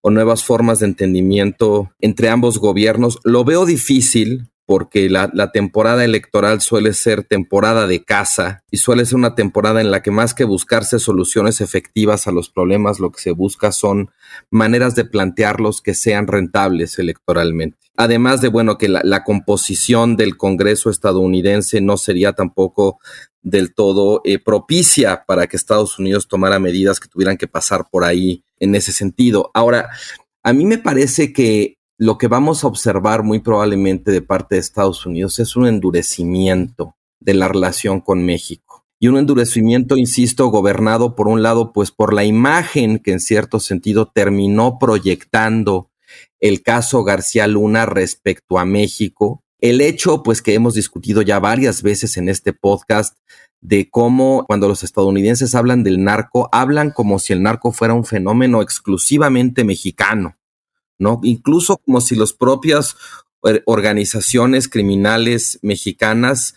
o 0.00 0.10
nuevas 0.10 0.44
formas 0.44 0.80
de 0.80 0.86
entendimiento 0.86 1.92
entre 2.00 2.28
ambos 2.28 2.58
gobiernos. 2.58 3.20
Lo 3.22 3.44
veo 3.44 3.64
difícil 3.64 4.48
porque 4.66 5.08
la, 5.08 5.30
temporada 5.52 6.04
electoral 6.04 6.60
suele 6.60 6.92
ser 6.92 7.22
temporada 7.22 7.86
de 7.86 8.02
caza 8.02 8.64
y 8.68 8.78
suele 8.78 9.06
ser 9.06 9.14
una 9.14 9.36
temporada 9.36 9.80
en 9.80 9.92
la 9.92 10.02
que 10.02 10.10
más 10.10 10.34
que 10.34 10.44
buscarse 10.44 10.98
soluciones 10.98 11.60
efectivas 11.60 12.26
a 12.26 12.32
los 12.32 12.50
problemas, 12.50 12.98
lo 12.98 13.12
que 13.12 13.20
se 13.20 13.30
busca 13.30 13.70
son 13.70 14.10
maneras 14.50 14.96
de 14.96 15.04
plantearlos 15.04 15.80
que 15.80 15.94
sean 15.94 16.26
rentables 16.26 16.98
electoralmente. 16.98 17.78
Además 17.96 18.40
de, 18.40 18.48
bueno, 18.48 18.76
que 18.76 18.88
la, 18.88 19.24
composición 19.24 20.16
del 20.16 20.36
Congreso 20.36 20.90
estadounidense 20.90 21.80
no 21.80 21.96
sería 21.96 22.32
tampoco 22.32 22.98
del 23.42 23.72
todo 23.72 24.20
eh, 24.24 24.40
propicia 24.40 25.24
para 25.26 25.46
que 25.46 25.56
Estados 25.56 25.98
Unidos 25.98 26.26
tomara 26.26 26.58
medidas 26.58 26.98
que 26.98 27.08
tuvieran 27.08 27.36
que 27.36 27.46
pasar 27.46 27.86
por 27.90 28.04
ahí 28.04 28.42
en 28.58 28.74
ese 28.74 28.92
sentido. 28.92 29.50
Ahora, 29.54 29.88
a 30.42 30.52
mí 30.52 30.64
me 30.66 30.78
parece 30.78 31.32
que 31.32 31.75
lo 31.98 32.18
que 32.18 32.28
vamos 32.28 32.62
a 32.62 32.66
observar 32.66 33.22
muy 33.22 33.40
probablemente 33.40 34.10
de 34.10 34.20
parte 34.20 34.56
de 34.56 34.60
Estados 34.60 35.06
Unidos 35.06 35.38
es 35.38 35.56
un 35.56 35.66
endurecimiento 35.66 36.94
de 37.20 37.34
la 37.34 37.48
relación 37.48 38.00
con 38.00 38.24
México. 38.24 38.84
Y 38.98 39.08
un 39.08 39.16
endurecimiento, 39.18 39.96
insisto, 39.96 40.48
gobernado 40.48 41.16
por 41.16 41.28
un 41.28 41.42
lado, 41.42 41.72
pues 41.72 41.90
por 41.90 42.12
la 42.12 42.24
imagen 42.24 42.98
que 42.98 43.12
en 43.12 43.20
cierto 43.20 43.60
sentido 43.60 44.10
terminó 44.14 44.78
proyectando 44.78 45.90
el 46.40 46.62
caso 46.62 47.02
García 47.02 47.46
Luna 47.46 47.86
respecto 47.86 48.58
a 48.58 48.64
México. 48.64 49.42
El 49.60 49.80
hecho, 49.80 50.22
pues 50.22 50.42
que 50.42 50.54
hemos 50.54 50.74
discutido 50.74 51.22
ya 51.22 51.38
varias 51.38 51.82
veces 51.82 52.16
en 52.18 52.28
este 52.28 52.52
podcast, 52.52 53.16
de 53.62 53.88
cómo 53.90 54.44
cuando 54.46 54.68
los 54.68 54.84
estadounidenses 54.84 55.54
hablan 55.54 55.82
del 55.82 56.04
narco, 56.04 56.48
hablan 56.52 56.90
como 56.90 57.18
si 57.18 57.32
el 57.32 57.42
narco 57.42 57.72
fuera 57.72 57.94
un 57.94 58.04
fenómeno 58.04 58.60
exclusivamente 58.60 59.64
mexicano 59.64 60.35
¿no? 60.98 61.20
Incluso 61.22 61.78
como 61.78 62.00
si 62.00 62.16
las 62.16 62.32
propias 62.32 62.96
eh, 63.44 63.62
organizaciones 63.66 64.68
criminales 64.68 65.58
mexicanas 65.62 66.54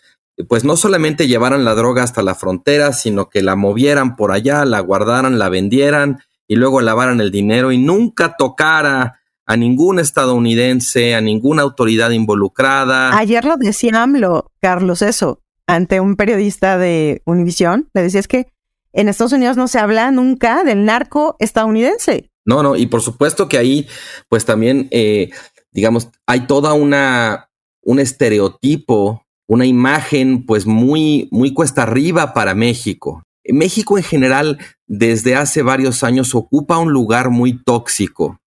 pues 0.47 0.63
no 0.63 0.77
solamente 0.77 1.27
llevaran 1.27 1.65
la 1.65 1.75
droga 1.75 2.03
hasta 2.03 2.21
la 2.21 2.35
frontera, 2.35 2.93
sino 2.93 3.29
que 3.29 3.41
la 3.41 3.55
movieran 3.55 4.15
por 4.15 4.31
allá, 4.31 4.63
la 4.65 4.79
guardaran, 4.79 5.37
la 5.37 5.49
vendieran 5.49 6.19
y 6.47 6.55
luego 6.55 6.81
lavaran 6.81 7.19
el 7.21 7.31
dinero 7.31 7.71
y 7.71 7.77
nunca 7.77 8.35
tocara 8.37 9.19
a 9.45 9.57
ningún 9.57 9.99
estadounidense, 9.99 11.15
a 11.15 11.21
ninguna 11.21 11.63
autoridad 11.63 12.11
involucrada. 12.11 13.17
Ayer 13.17 13.43
lo 13.45 13.57
decía 13.57 14.01
AMLO, 14.01 14.51
Carlos, 14.61 15.01
eso, 15.01 15.41
ante 15.67 15.99
un 15.99 16.15
periodista 16.15 16.77
de 16.77 17.21
Univisión, 17.25 17.89
le 17.93 18.03
decía 18.03 18.19
es 18.19 18.27
que 18.27 18.47
en 18.93 19.09
Estados 19.09 19.33
Unidos 19.33 19.57
no 19.57 19.67
se 19.67 19.79
habla 19.79 20.09
nunca 20.11 20.63
del 20.63 20.85
narco 20.85 21.35
estadounidense. 21.39 22.31
No, 22.49 22.63
no, 22.63 22.75
y 22.75 22.87
por 22.87 23.03
supuesto 23.03 23.47
que 23.47 23.59
ahí, 23.59 23.87
pues 24.27 24.43
también, 24.43 24.87
eh, 24.89 25.29
digamos, 25.71 26.07
hay 26.25 26.47
toda 26.47 26.73
una, 26.73 27.51
un 27.83 27.99
estereotipo, 27.99 29.23
una 29.47 29.67
imagen, 29.67 30.47
pues 30.47 30.65
muy, 30.65 31.27
muy 31.29 31.53
cuesta 31.53 31.83
arriba 31.83 32.33
para 32.33 32.55
México. 32.55 33.21
México 33.45 33.99
en 33.99 34.03
general, 34.03 34.57
desde 34.87 35.35
hace 35.35 35.61
varios 35.61 36.03
años, 36.03 36.33
ocupa 36.33 36.79
un 36.79 36.91
lugar 36.91 37.29
muy 37.29 37.63
tóxico 37.63 38.39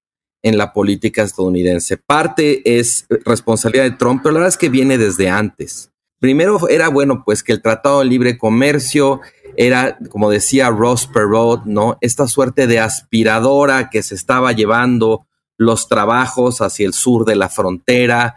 en 0.43 0.59
la 0.59 0.73
política 0.73 1.23
estadounidense. 1.23 1.97
Parte 1.97 2.61
es 2.77 3.07
responsabilidad 3.25 3.85
de 3.85 3.97
Trump, 3.97 4.23
pero 4.25 4.33
la 4.33 4.41
verdad 4.41 4.55
es 4.55 4.59
que 4.59 4.69
viene 4.69 4.99
desde 4.99 5.31
antes. 5.31 5.93
Primero 6.19 6.69
era 6.69 6.89
bueno, 6.89 7.23
pues 7.25 7.45
que 7.45 7.53
el 7.53 7.63
Tratado 7.63 8.01
de 8.01 8.07
Libre 8.07 8.37
Comercio 8.37 9.21
era, 9.57 9.99
como 10.11 10.31
decía 10.31 10.71
Ross 10.71 11.07
Perot, 11.07 11.65
¿no? 11.65 11.99
Esta 12.01 12.27
suerte 12.27 12.67
de 12.67 12.81
aspiradora 12.81 13.91
que 13.91 14.03
se 14.03 14.15
estaba 14.15 14.53
llevando 14.53 15.27
los 15.59 15.89
trabajos 15.89 16.61
hacia 16.61 16.87
el 16.87 16.93
sur 16.93 17.25
de 17.25 17.37
la 17.37 17.49
frontera. 17.49 18.37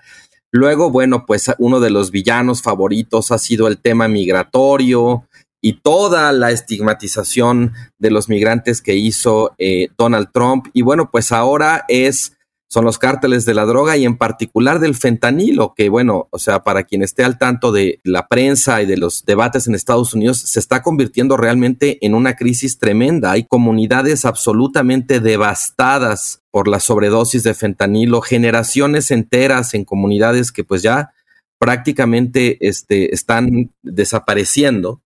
Luego, 0.52 0.90
bueno, 0.90 1.26
pues 1.26 1.52
uno 1.58 1.80
de 1.80 1.90
los 1.90 2.12
villanos 2.12 2.62
favoritos 2.62 3.32
ha 3.32 3.38
sido 3.38 3.68
el 3.68 3.78
tema 3.78 4.08
migratorio 4.08 5.28
y 5.62 5.82
toda 5.82 6.32
la 6.32 6.52
estigmatización 6.52 7.74
de 7.98 8.12
los 8.12 8.30
migrantes 8.30 8.82
que 8.82 8.96
hizo 8.96 9.56
eh, 9.58 9.90
Donald 9.98 10.30
Trump. 10.32 10.68
Y 10.74 10.84
bueno, 10.84 11.10
pues 11.12 11.32
ahora 11.32 11.86
es 11.88 12.35
son 12.68 12.84
los 12.84 12.98
cárteles 12.98 13.46
de 13.46 13.54
la 13.54 13.66
droga 13.66 13.96
y 13.96 14.06
en 14.06 14.18
particular 14.18 14.80
del 14.80 14.96
fentanilo, 14.96 15.74
que 15.76 15.90
bueno, 15.90 16.28
o 16.32 16.40
sea, 16.40 16.64
para 16.64 16.84
quien 16.84 17.04
esté 17.04 17.24
al 17.24 17.38
tanto 17.38 17.72
de 17.72 18.00
la 18.04 18.28
prensa 18.28 18.82
y 18.82 18.86
de 18.86 18.98
los 18.98 19.24
debates 19.26 19.68
en 19.68 19.76
Estados 19.76 20.14
Unidos, 20.14 20.40
se 20.40 20.60
está 20.60 20.82
convirtiendo 20.82 21.38
realmente 21.38 22.04
en 22.06 22.16
una 22.16 22.36
crisis 22.36 22.80
tremenda. 22.80 23.32
Hay 23.32 23.46
comunidades 23.46 24.26
absolutamente 24.26 25.20
devastadas 25.20 26.42
por 26.50 26.68
la 26.68 26.80
sobredosis 26.80 27.44
de 27.44 27.54
fentanilo, 27.54 28.22
generaciones 28.22 29.12
enteras 29.12 29.74
en 29.74 29.86
comunidades 29.86 30.52
que 30.52 30.64
pues 30.64 30.82
ya 30.82 31.12
prácticamente 31.60 32.58
este, 32.68 33.14
están 33.14 33.72
desapareciendo. 33.84 35.02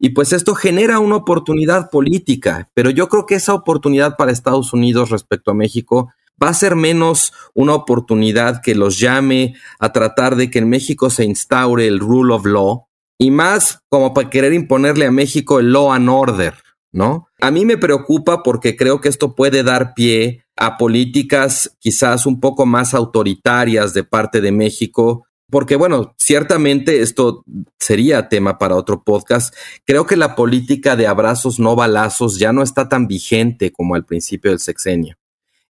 Y 0.00 0.10
pues 0.10 0.32
esto 0.32 0.54
genera 0.54 1.00
una 1.00 1.16
oportunidad 1.16 1.90
política, 1.90 2.70
pero 2.74 2.90
yo 2.90 3.08
creo 3.08 3.26
que 3.26 3.34
esa 3.34 3.54
oportunidad 3.54 4.16
para 4.16 4.30
Estados 4.30 4.72
Unidos 4.72 5.10
respecto 5.10 5.50
a 5.50 5.54
México 5.54 6.12
va 6.42 6.48
a 6.48 6.54
ser 6.54 6.76
menos 6.76 7.32
una 7.54 7.74
oportunidad 7.74 8.62
que 8.62 8.74
los 8.74 8.98
llame 8.98 9.54
a 9.78 9.92
tratar 9.92 10.36
de 10.36 10.50
que 10.50 10.60
en 10.60 10.68
México 10.68 11.10
se 11.10 11.24
instaure 11.24 11.86
el 11.86 11.98
rule 12.00 12.34
of 12.34 12.46
law 12.46 12.88
y 13.18 13.30
más 13.30 13.80
como 13.88 14.14
para 14.14 14.30
querer 14.30 14.52
imponerle 14.52 15.06
a 15.06 15.10
México 15.10 15.58
el 15.58 15.72
law 15.72 15.92
and 15.92 16.08
order, 16.08 16.54
¿no? 16.92 17.28
A 17.40 17.50
mí 17.50 17.64
me 17.64 17.76
preocupa 17.76 18.42
porque 18.42 18.76
creo 18.76 19.00
que 19.00 19.08
esto 19.08 19.34
puede 19.34 19.62
dar 19.62 19.94
pie 19.94 20.44
a 20.56 20.76
políticas 20.76 21.76
quizás 21.80 22.26
un 22.26 22.40
poco 22.40 22.66
más 22.66 22.94
autoritarias 22.94 23.92
de 23.94 24.04
parte 24.04 24.40
de 24.40 24.52
México, 24.52 25.26
porque 25.50 25.76
bueno, 25.76 26.14
ciertamente 26.18 27.00
esto 27.00 27.44
sería 27.78 28.28
tema 28.28 28.58
para 28.58 28.76
otro 28.76 29.02
podcast. 29.02 29.54
Creo 29.84 30.06
que 30.06 30.16
la 30.16 30.36
política 30.36 30.94
de 30.94 31.06
abrazos 31.06 31.58
no 31.58 31.74
balazos 31.74 32.38
ya 32.38 32.52
no 32.52 32.62
está 32.62 32.88
tan 32.88 33.06
vigente 33.06 33.72
como 33.72 33.94
al 33.94 34.04
principio 34.04 34.50
del 34.50 34.60
sexenio 34.60 35.16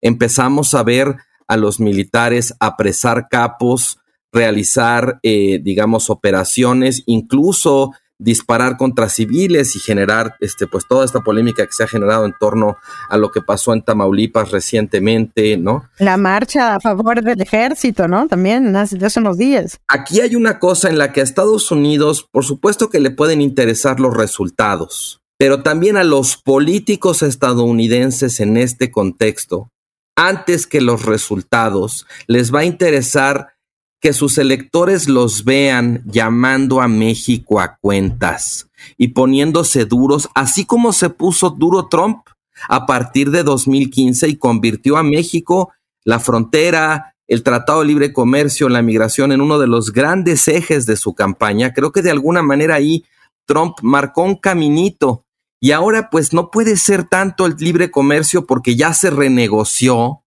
empezamos 0.01 0.75
a 0.75 0.83
ver 0.83 1.17
a 1.47 1.57
los 1.57 1.81
militares 1.81 2.55
apresar 2.61 3.29
capos, 3.31 3.99
realizar, 4.33 5.19
eh, 5.23 5.59
digamos, 5.63 6.11
operaciones, 6.11 7.03
incluso 7.07 7.93
disparar 8.19 8.77
contra 8.77 9.09
civiles 9.09 9.77
y 9.77 9.79
generar, 9.79 10.35
este, 10.41 10.67
pues 10.67 10.87
toda 10.89 11.05
esta 11.05 11.21
polémica 11.21 11.65
que 11.65 11.73
se 11.73 11.85
ha 11.85 11.89
generado 11.89 12.27
en 12.27 12.35
torno 12.39 12.77
a 13.09 13.17
lo 13.17 13.31
que 13.31 13.41
pasó 13.41 13.73
en 13.73 13.83
Tamaulipas 13.83 14.51
recientemente, 14.51 15.57
¿no? 15.57 15.89
La 15.99 16.17
marcha 16.17 16.75
a 16.75 16.81
favor 16.81 17.23
del 17.23 17.41
ejército, 17.41 18.09
¿no? 18.09 18.27
También 18.27 18.75
hace, 18.75 19.05
hace 19.05 19.21
unos 19.21 19.39
días. 19.39 19.79
Aquí 19.87 20.21
hay 20.21 20.35
una 20.35 20.59
cosa 20.59 20.89
en 20.89 20.99
la 20.99 21.13
que 21.13 21.21
a 21.21 21.25
Estados 21.25 21.71
Unidos, 21.71 22.29
por 22.31 22.45
supuesto 22.45 22.91
que 22.91 23.01
le 23.01 23.13
pueden 23.13 23.41
interesar 23.41 24.01
los 24.01 24.17
resultados, 24.17 25.21
pero 25.39 25.63
también 25.63 25.97
a 25.97 26.03
los 26.03 26.37
políticos 26.37 27.23
estadounidenses 27.23 28.41
en 28.41 28.57
este 28.57 28.91
contexto 28.91 29.71
antes 30.19 30.67
que 30.67 30.81
los 30.81 31.07
resultados. 31.07 32.05
Les 32.27 32.53
va 32.53 32.61
a 32.61 32.65
interesar 32.65 33.55
que 34.01 34.13
sus 34.13 34.37
electores 34.39 35.09
los 35.09 35.45
vean 35.45 36.03
llamando 36.07 36.81
a 36.81 36.89
México 36.89 37.61
a 37.61 37.77
cuentas 37.77 38.69
y 38.97 39.09
poniéndose 39.09 39.85
duros, 39.85 40.29
así 40.35 40.67
como 40.67 40.93
se 40.93 41.11
puso 41.11 41.51
duro 41.51 41.87
Trump 41.87 42.27
a 42.69 42.85
partir 42.85 43.31
de 43.31 43.45
2015 43.45 44.29
y 44.29 44.37
convirtió 44.37 44.97
a 44.97 45.05
México, 45.05 45.73
la 46.05 46.19
frontera, 46.19 47.15
el 47.29 47.45
Tratado 47.45 47.81
de 47.81 47.87
Libre 47.87 48.13
Comercio, 48.13 48.69
la 48.69 48.83
migración 48.83 49.31
en 49.31 49.41
uno 49.41 49.59
de 49.61 49.69
los 49.69 49.93
grandes 49.93 50.49
ejes 50.49 50.85
de 50.85 50.97
su 50.97 51.15
campaña. 51.15 51.73
Creo 51.73 51.93
que 51.93 52.03
de 52.03 52.11
alguna 52.11 52.43
manera 52.43 52.75
ahí 52.75 53.05
Trump 53.47 53.77
marcó 53.83 54.23
un 54.23 54.35
caminito 54.35 55.25
y 55.61 55.73
ahora 55.73 56.11
pues 56.11 56.33
no 56.33 56.51
puede 56.51 56.77
ser 56.77 57.05
tanto 57.05 57.47
el 57.47 57.57
libre 57.59 57.91
comercio 57.91 58.47
porque 58.47 58.77
ya 58.77 58.95
se 58.95 59.11
renegoció 59.11 60.23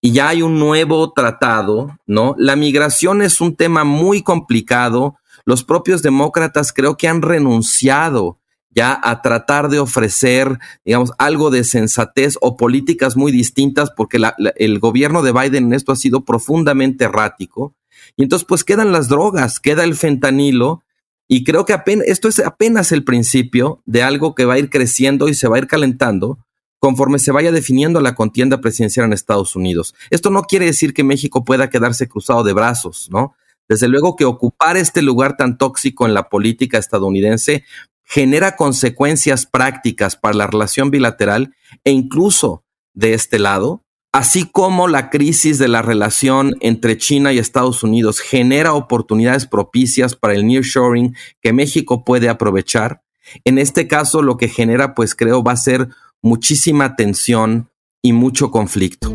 y 0.00 0.12
ya 0.12 0.28
hay 0.28 0.42
un 0.42 0.58
nuevo 0.58 1.12
tratado, 1.12 1.98
¿no? 2.06 2.34
La 2.38 2.56
migración 2.56 3.22
es 3.22 3.40
un 3.40 3.56
tema 3.56 3.84
muy 3.84 4.22
complicado. 4.22 5.16
Los 5.44 5.64
propios 5.64 6.02
demócratas 6.02 6.72
creo 6.72 6.96
que 6.96 7.08
han 7.08 7.22
renunciado 7.22 8.38
ya 8.70 9.00
a 9.02 9.22
tratar 9.22 9.70
de 9.70 9.78
ofrecer, 9.78 10.58
digamos, 10.84 11.12
algo 11.16 11.50
de 11.50 11.64
sensatez 11.64 12.36
o 12.42 12.58
políticas 12.58 13.16
muy 13.16 13.32
distintas, 13.32 13.90
porque 13.90 14.20
el 14.56 14.78
gobierno 14.78 15.22
de 15.22 15.32
Biden 15.32 15.64
en 15.64 15.72
esto 15.72 15.92
ha 15.92 15.96
sido 15.96 16.26
profundamente 16.26 17.06
errático. 17.06 17.74
Y 18.16 18.22
entonces, 18.22 18.46
pues 18.46 18.64
quedan 18.64 18.92
las 18.92 19.08
drogas, 19.08 19.60
queda 19.60 19.82
el 19.82 19.96
fentanilo, 19.96 20.82
y 21.28 21.44
creo 21.44 21.64
que 21.64 21.72
apenas, 21.72 22.06
esto 22.06 22.28
es 22.28 22.38
apenas 22.38 22.92
el 22.92 23.04
principio 23.04 23.82
de 23.84 24.02
algo 24.02 24.34
que 24.34 24.44
va 24.44 24.54
a 24.54 24.58
ir 24.58 24.70
creciendo 24.70 25.28
y 25.28 25.34
se 25.34 25.48
va 25.48 25.56
a 25.56 25.58
ir 25.60 25.66
calentando 25.66 26.38
conforme 26.78 27.18
se 27.18 27.32
vaya 27.32 27.52
definiendo 27.52 28.00
la 28.00 28.14
contienda 28.14 28.60
presidencial 28.60 29.06
en 29.06 29.12
Estados 29.12 29.56
Unidos. 29.56 29.94
Esto 30.10 30.30
no 30.30 30.42
quiere 30.42 30.66
decir 30.66 30.94
que 30.94 31.04
México 31.04 31.44
pueda 31.44 31.70
quedarse 31.70 32.08
cruzado 32.08 32.44
de 32.44 32.52
brazos, 32.52 33.08
¿no? 33.10 33.34
Desde 33.68 33.88
luego 33.88 34.14
que 34.14 34.24
ocupar 34.24 34.76
este 34.76 35.02
lugar 35.02 35.36
tan 35.36 35.58
tóxico 35.58 36.06
en 36.06 36.14
la 36.14 36.28
política 36.28 36.78
estadounidense 36.78 37.64
genera 38.04 38.54
consecuencias 38.54 39.46
prácticas 39.46 40.14
para 40.16 40.36
la 40.36 40.46
relación 40.46 40.90
bilateral 40.90 41.54
e 41.82 41.90
incluso 41.90 42.62
de 42.94 43.14
este 43.14 43.40
lado, 43.40 43.84
así 44.16 44.48
como 44.50 44.88
la 44.88 45.10
crisis 45.10 45.58
de 45.58 45.68
la 45.68 45.82
relación 45.82 46.56
entre 46.60 46.96
China 46.96 47.34
y 47.34 47.38
Estados 47.38 47.82
Unidos 47.82 48.20
genera 48.20 48.72
oportunidades 48.72 49.46
propicias 49.46 50.16
para 50.16 50.32
el 50.32 50.46
nearshoring 50.46 51.14
que 51.42 51.52
México 51.52 52.02
puede 52.02 52.30
aprovechar. 52.30 53.02
En 53.44 53.58
este 53.58 53.86
caso, 53.88 54.22
lo 54.22 54.38
que 54.38 54.48
genera, 54.48 54.94
pues 54.94 55.14
creo, 55.14 55.44
va 55.44 55.52
a 55.52 55.56
ser 55.56 55.88
muchísima 56.22 56.96
tensión 56.96 57.68
y 58.00 58.14
mucho 58.14 58.50
conflicto. 58.50 59.12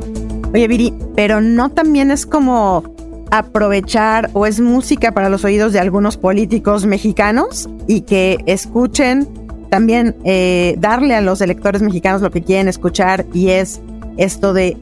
Oye, 0.54 0.68
Viri, 0.68 0.94
pero 1.16 1.42
no 1.42 1.70
también 1.70 2.12
es 2.12 2.28
como 2.28 2.84
aprovechar 3.32 4.30
o 4.34 4.46
es 4.46 4.60
música 4.60 5.14
para 5.14 5.30
los 5.30 5.44
oídos 5.44 5.74
de 5.74 5.80
algunos 5.80 6.18
políticos 6.18 6.86
mexicanos 6.86 7.68
y 7.88 8.02
que 8.02 8.38
escuchen 8.46 9.28
también 9.72 10.16
eh, 10.26 10.76
darle 10.78 11.16
a 11.16 11.22
los 11.22 11.42
electores 11.42 11.82
mexicanos 11.82 12.22
lo 12.22 12.30
que 12.30 12.44
quieren 12.44 12.68
escuchar 12.68 13.26
y 13.34 13.50
es 13.50 13.82
esto 14.18 14.54
de 14.54 14.78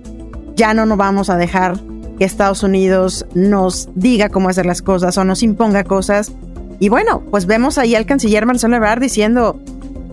ya 0.56 0.74
no 0.74 0.86
nos 0.86 0.98
vamos 0.98 1.30
a 1.30 1.38
dejar 1.38 1.80
que 2.18 2.26
Estados 2.26 2.64
Unidos 2.64 3.26
nos 3.34 3.90
diga 3.96 4.30
cómo 4.30 4.50
hacer 4.50 4.66
las 4.66 4.82
cosas 4.82 5.18
o 5.18 5.24
nos 5.24 5.42
imponga 5.42 5.84
cosas. 5.84 6.34
Y 6.80 6.90
bueno, 6.90 7.24
pues 7.32 7.46
vemos 7.46 7.78
ahí 7.78 7.96
al 7.96 8.06
canciller 8.06 8.46
Marcelo 8.46 8.76
Ebrard 8.76 9.02
diciendo 9.02 9.60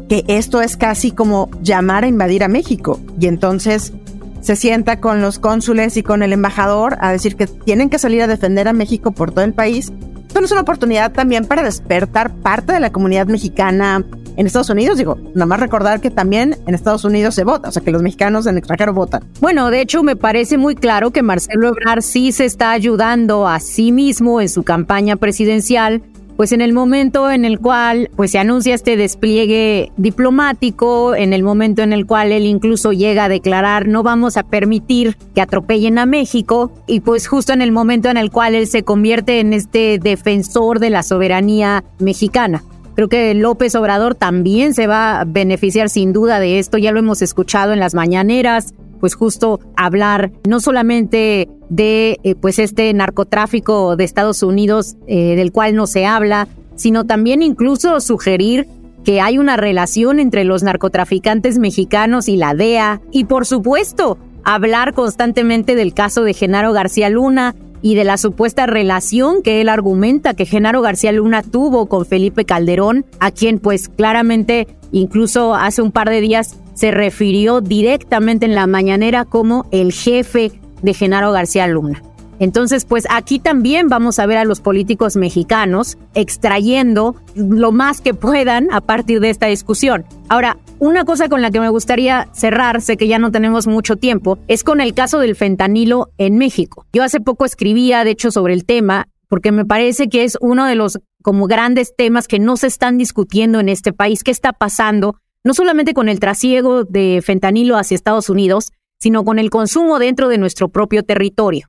que 0.08 0.24
esto 0.28 0.62
es 0.62 0.76
casi 0.76 1.10
como 1.10 1.50
llamar 1.62 2.04
a 2.04 2.08
invadir 2.08 2.44
a 2.44 2.48
México. 2.48 3.00
Y 3.18 3.26
entonces 3.26 3.92
se 4.40 4.54
sienta 4.54 5.00
con 5.00 5.20
los 5.20 5.40
cónsules 5.40 5.96
y 5.96 6.04
con 6.04 6.22
el 6.22 6.32
embajador 6.32 6.96
a 7.00 7.10
decir 7.10 7.34
que 7.34 7.48
tienen 7.48 7.90
que 7.90 7.98
salir 7.98 8.22
a 8.22 8.28
defender 8.28 8.68
a 8.68 8.72
México 8.72 9.10
por 9.10 9.32
todo 9.32 9.44
el 9.44 9.52
país. 9.52 9.92
Esto 10.28 10.44
es 10.44 10.52
una 10.52 10.60
oportunidad 10.60 11.12
también 11.12 11.46
para 11.46 11.64
despertar 11.64 12.32
parte 12.32 12.72
de 12.72 12.80
la 12.80 12.90
comunidad 12.90 13.26
mexicana 13.26 14.04
en 14.36 14.46
Estados 14.46 14.70
Unidos. 14.70 14.98
Digo, 14.98 15.18
nada 15.34 15.46
más 15.46 15.60
recordar 15.60 16.00
que 16.00 16.10
también 16.10 16.56
en 16.66 16.74
Estados 16.74 17.04
Unidos 17.04 17.34
se 17.34 17.44
vota, 17.44 17.68
o 17.68 17.72
sea 17.72 17.82
que 17.82 17.90
los 17.90 18.02
mexicanos 18.02 18.46
en 18.46 18.52
el 18.52 18.58
extranjero 18.58 18.92
votan. 18.92 19.24
Bueno, 19.40 19.70
de 19.70 19.80
hecho 19.80 20.02
me 20.02 20.16
parece 20.16 20.58
muy 20.58 20.74
claro 20.74 21.10
que 21.10 21.22
Marcelo 21.22 21.68
Ebrard 21.68 22.02
sí 22.02 22.32
se 22.32 22.44
está 22.44 22.72
ayudando 22.72 23.46
a 23.46 23.60
sí 23.60 23.92
mismo 23.92 24.40
en 24.40 24.48
su 24.48 24.62
campaña 24.62 25.16
presidencial 25.16 26.02
pues 26.36 26.52
en 26.52 26.60
el 26.60 26.72
momento 26.72 27.30
en 27.30 27.44
el 27.44 27.58
cual 27.58 28.10
pues 28.14 28.30
se 28.32 28.38
anuncia 28.38 28.74
este 28.74 28.96
despliegue 28.96 29.90
diplomático, 29.96 31.14
en 31.14 31.32
el 31.32 31.42
momento 31.42 31.82
en 31.82 31.92
el 31.92 32.06
cual 32.06 32.30
él 32.30 32.44
incluso 32.44 32.92
llega 32.92 33.24
a 33.24 33.28
declarar 33.28 33.88
no 33.88 34.02
vamos 34.02 34.36
a 34.36 34.42
permitir 34.42 35.16
que 35.34 35.40
atropellen 35.40 35.98
a 35.98 36.06
México 36.06 36.72
y 36.86 37.00
pues 37.00 37.26
justo 37.26 37.52
en 37.52 37.62
el 37.62 37.72
momento 37.72 38.10
en 38.10 38.18
el 38.18 38.30
cual 38.30 38.54
él 38.54 38.66
se 38.66 38.82
convierte 38.82 39.40
en 39.40 39.52
este 39.54 39.98
defensor 39.98 40.78
de 40.78 40.90
la 40.90 41.02
soberanía 41.02 41.84
mexicana. 41.98 42.62
Creo 42.96 43.08
que 43.08 43.34
López 43.34 43.74
Obrador 43.74 44.14
también 44.14 44.72
se 44.72 44.86
va 44.86 45.20
a 45.20 45.24
beneficiar 45.24 45.90
sin 45.90 46.14
duda 46.14 46.40
de 46.40 46.58
esto, 46.58 46.78
ya 46.78 46.92
lo 46.92 46.98
hemos 46.98 47.20
escuchado 47.20 47.74
en 47.74 47.78
las 47.78 47.94
mañaneras, 47.94 48.72
pues 49.00 49.14
justo 49.14 49.60
hablar 49.76 50.32
no 50.48 50.60
solamente 50.60 51.50
de 51.68 52.18
eh, 52.24 52.34
pues 52.34 52.58
este 52.58 52.92
narcotráfico 52.94 53.96
de 53.96 54.04
Estados 54.04 54.42
Unidos 54.42 54.96
eh, 55.06 55.36
del 55.36 55.52
cual 55.52 55.74
no 55.74 55.86
se 55.86 56.06
habla, 56.06 56.48
sino 56.74 57.04
también 57.04 57.42
incluso 57.42 58.00
sugerir 58.00 58.66
que 59.04 59.20
hay 59.20 59.36
una 59.36 59.58
relación 59.58 60.18
entre 60.18 60.44
los 60.44 60.62
narcotraficantes 60.62 61.58
mexicanos 61.58 62.28
y 62.28 62.36
la 62.36 62.54
DEA 62.54 63.02
y 63.12 63.24
por 63.24 63.44
supuesto 63.44 64.16
hablar 64.42 64.94
constantemente 64.94 65.74
del 65.74 65.92
caso 65.92 66.22
de 66.22 66.32
Genaro 66.32 66.72
García 66.72 67.10
Luna 67.10 67.54
y 67.86 67.94
de 67.94 68.02
la 68.02 68.16
supuesta 68.16 68.66
relación 68.66 69.42
que 69.44 69.60
él 69.60 69.68
argumenta 69.68 70.34
que 70.34 70.44
Genaro 70.44 70.82
García 70.82 71.12
Luna 71.12 71.44
tuvo 71.44 71.86
con 71.86 72.04
Felipe 72.04 72.44
Calderón, 72.44 73.06
a 73.20 73.30
quien 73.30 73.60
pues 73.60 73.88
claramente 73.88 74.66
incluso 74.90 75.54
hace 75.54 75.82
un 75.82 75.92
par 75.92 76.10
de 76.10 76.20
días 76.20 76.56
se 76.74 76.90
refirió 76.90 77.60
directamente 77.60 78.44
en 78.44 78.56
la 78.56 78.66
mañanera 78.66 79.24
como 79.24 79.66
el 79.70 79.92
jefe 79.92 80.50
de 80.82 80.94
Genaro 80.94 81.30
García 81.30 81.68
Luna. 81.68 82.02
Entonces, 82.38 82.84
pues 82.84 83.06
aquí 83.10 83.38
también 83.38 83.88
vamos 83.88 84.18
a 84.18 84.26
ver 84.26 84.38
a 84.38 84.44
los 84.44 84.60
políticos 84.60 85.16
mexicanos 85.16 85.96
extrayendo 86.14 87.16
lo 87.34 87.72
más 87.72 88.00
que 88.00 88.14
puedan 88.14 88.68
a 88.72 88.80
partir 88.80 89.20
de 89.20 89.30
esta 89.30 89.46
discusión. 89.46 90.04
Ahora, 90.28 90.58
una 90.78 91.04
cosa 91.04 91.28
con 91.28 91.42
la 91.42 91.50
que 91.50 91.60
me 91.60 91.68
gustaría 91.68 92.28
cerrar, 92.32 92.82
sé 92.82 92.96
que 92.96 93.08
ya 93.08 93.18
no 93.18 93.30
tenemos 93.30 93.66
mucho 93.66 93.96
tiempo, 93.96 94.38
es 94.48 94.64
con 94.64 94.80
el 94.80 94.94
caso 94.94 95.18
del 95.18 95.36
fentanilo 95.36 96.10
en 96.18 96.36
México. 96.36 96.86
Yo 96.92 97.02
hace 97.02 97.20
poco 97.20 97.44
escribía, 97.44 98.04
de 98.04 98.10
hecho, 98.10 98.30
sobre 98.30 98.54
el 98.54 98.64
tema, 98.64 99.08
porque 99.28 99.52
me 99.52 99.64
parece 99.64 100.08
que 100.08 100.24
es 100.24 100.36
uno 100.40 100.66
de 100.66 100.74
los 100.74 100.98
como 101.22 101.46
grandes 101.46 101.94
temas 101.96 102.28
que 102.28 102.38
no 102.38 102.56
se 102.56 102.68
están 102.68 102.98
discutiendo 102.98 103.58
en 103.58 103.68
este 103.68 103.92
país. 103.92 104.22
¿Qué 104.22 104.30
está 104.30 104.52
pasando? 104.52 105.16
no 105.46 105.54
solamente 105.54 105.94
con 105.94 106.08
el 106.08 106.18
trasiego 106.18 106.82
de 106.82 107.22
fentanilo 107.24 107.76
hacia 107.76 107.94
Estados 107.94 108.28
Unidos, 108.28 108.72
sino 108.98 109.24
con 109.24 109.38
el 109.38 109.48
consumo 109.48 110.00
dentro 110.00 110.28
de 110.28 110.38
nuestro 110.38 110.70
propio 110.70 111.04
territorio. 111.04 111.68